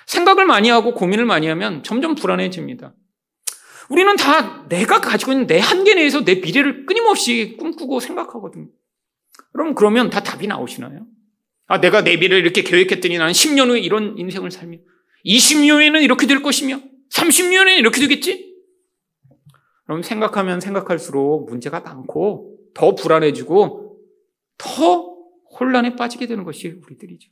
생각을 0.06 0.46
많이 0.46 0.68
하고 0.68 0.94
고민을 0.94 1.24
많이 1.24 1.46
하면 1.48 1.82
점점 1.82 2.14
불안해집니다. 2.14 2.94
우리는 3.88 4.16
다 4.16 4.66
내가 4.68 5.00
가지고 5.00 5.32
있는 5.32 5.46
내 5.46 5.58
한계 5.58 5.94
내에서 5.94 6.24
내 6.24 6.36
미래를 6.36 6.86
끊임없이 6.86 7.56
꿈꾸고 7.58 8.00
생각하거든요. 8.00 8.68
그럼 9.52 9.74
그러면 9.74 10.10
다 10.10 10.22
답이 10.22 10.46
나오시나요? 10.46 11.06
아, 11.66 11.80
내가 11.80 12.02
내 12.02 12.16
미래를 12.16 12.38
이렇게 12.38 12.62
계획했더니 12.62 13.18
나는 13.18 13.32
10년 13.32 13.68
후에 13.68 13.80
이런 13.80 14.16
인생을 14.18 14.50
살며 14.50 14.78
20년 15.24 15.76
후에는 15.76 16.02
이렇게 16.02 16.26
될 16.26 16.42
것이며 16.42 16.80
30년 17.12 17.56
후에는 17.56 17.76
이렇게 17.76 18.00
되겠지? 18.00 18.52
그럼 19.84 20.02
생각하면 20.02 20.60
생각할수록 20.60 21.50
문제가 21.50 21.80
많고 21.80 22.58
더 22.74 22.94
불안해지고 22.94 23.98
더 24.58 25.12
혼란에 25.58 25.96
빠지게 25.96 26.26
되는 26.26 26.44
것이 26.44 26.68
우리들이죠. 26.68 27.30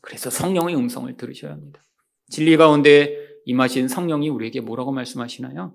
그래서 0.00 0.28
성령의 0.28 0.76
음성을 0.76 1.16
들으셔야 1.16 1.52
합니다. 1.52 1.80
진리 2.28 2.56
가운데 2.56 3.16
임하신 3.46 3.88
성령이 3.88 4.28
우리에게 4.28 4.60
뭐라고 4.60 4.92
말씀하시나요? 4.92 5.74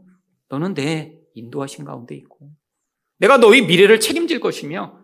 너는 0.50 0.74
내 0.74 1.18
인도하신 1.34 1.86
가운데 1.86 2.16
있고 2.16 2.52
내가 3.18 3.38
너희 3.38 3.62
미래를 3.62 4.00
책임질 4.00 4.40
것이며 4.40 5.00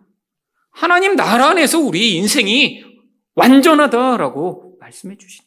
하나님 0.70 1.16
나라 1.16 1.48
안에서 1.48 1.80
우리 1.80 2.16
인생이 2.16 2.84
완전하다라고 3.34 4.78
말씀해 4.80 5.16
주시니까 5.16 5.45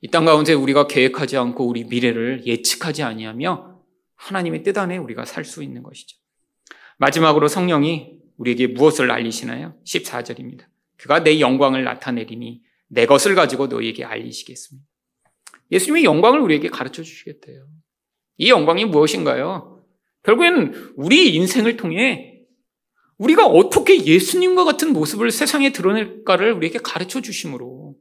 이 0.00 0.10
땅 0.10 0.24
가운데 0.24 0.52
우리가 0.52 0.86
계획하지 0.86 1.36
않고 1.36 1.66
우리 1.66 1.84
미래를 1.84 2.46
예측하지 2.46 3.02
아니하며 3.02 3.82
하나님의 4.16 4.62
뜻 4.62 4.78
안에 4.78 4.96
우리가 4.96 5.24
살 5.24 5.44
수 5.44 5.62
있는 5.62 5.82
것이죠. 5.82 6.16
마지막으로 6.98 7.48
성령이 7.48 8.18
우리에게 8.36 8.68
무엇을 8.68 9.10
알리시나요? 9.10 9.74
14절입니다. 9.84 10.66
그가 10.96 11.22
내 11.22 11.40
영광을 11.40 11.84
나타내리니 11.84 12.62
내 12.88 13.06
것을 13.06 13.34
가지고 13.34 13.66
너희에게 13.66 14.04
알리시겠습니다. 14.04 14.86
예수님의 15.70 16.04
영광을 16.04 16.40
우리에게 16.40 16.68
가르쳐 16.68 17.02
주시겠대요. 17.02 17.66
이 18.38 18.50
영광이 18.50 18.84
무엇인가요? 18.86 19.84
결국에는 20.22 20.92
우리 20.96 21.34
인생을 21.34 21.76
통해 21.76 22.40
우리가 23.18 23.46
어떻게 23.46 24.04
예수님과 24.04 24.64
같은 24.64 24.92
모습을 24.92 25.30
세상에 25.32 25.72
드러낼까를 25.72 26.52
우리에게 26.52 26.78
가르쳐 26.82 27.20
주심으로 27.20 27.96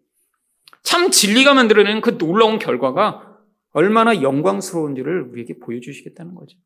참 0.88 1.11
진리가 1.11 1.53
만들어내는 1.53 1.99
그 1.99 2.17
놀라운 2.17 2.59
결과가 2.59 3.38
얼마나 3.73 4.21
영광스러운지를 4.21 5.23
우리에게 5.23 5.59
보여주시겠다는 5.59 6.33
거죠. 6.33 6.57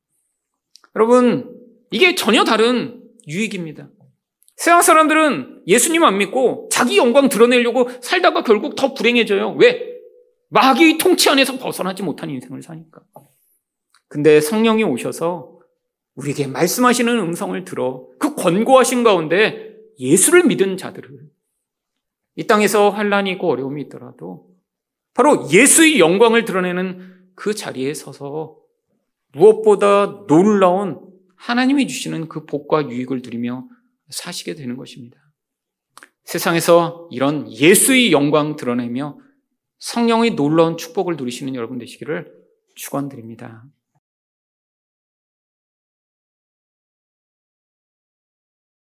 여러분, 0.95 1.59
이게 1.89 2.13
전혀 2.13 2.43
다른 2.43 3.01
유익입니다. 3.27 3.89
세상 4.55 4.83
사람들은 4.83 5.63
예수님 5.65 6.03
안 6.03 6.19
믿고 6.19 6.69
자기 6.71 6.97
영광 6.97 7.29
드러내려고 7.29 7.89
살다가 8.01 8.43
결국 8.43 8.75
더 8.75 8.93
불행해져요. 8.93 9.55
왜? 9.59 9.89
마귀의 10.49 10.99
통치 10.99 11.27
안에서 11.31 11.57
벗어나지 11.57 12.03
못한 12.03 12.29
인생을 12.29 12.61
사니까. 12.61 13.01
근데 14.07 14.39
성령이 14.39 14.83
오셔서 14.83 15.57
우리에게 16.13 16.45
말씀하시는 16.45 17.11
음성을 17.11 17.65
들어 17.65 18.07
그 18.19 18.35
권고하신 18.35 19.03
가운데 19.03 19.77
예수를 19.97 20.43
믿은 20.43 20.77
자들을 20.77 21.09
이 22.35 22.47
땅에서 22.47 22.89
환란이 22.89 23.31
있고 23.31 23.49
어려움이 23.49 23.83
있더라도 23.83 24.49
바로 25.13 25.49
예수의 25.51 25.99
영광을 25.99 26.45
드러내는 26.45 27.31
그 27.35 27.53
자리에 27.53 27.93
서서 27.93 28.57
무엇보다 29.33 30.25
놀라운 30.27 30.99
하나님이 31.35 31.87
주시는 31.87 32.29
그 32.29 32.45
복과 32.45 32.89
유익을 32.89 33.21
누리며 33.23 33.67
사시게 34.09 34.55
되는 34.55 34.77
것입니다. 34.77 35.17
세상에서 36.23 37.09
이런 37.11 37.51
예수의 37.51 38.11
영광 38.11 38.55
드러내며 38.55 39.17
성령의 39.79 40.35
놀라운 40.35 40.77
축복을 40.77 41.17
누리시는 41.17 41.55
여러분 41.55 41.79
되시기를 41.79 42.31
축원드립니다. 42.75 43.65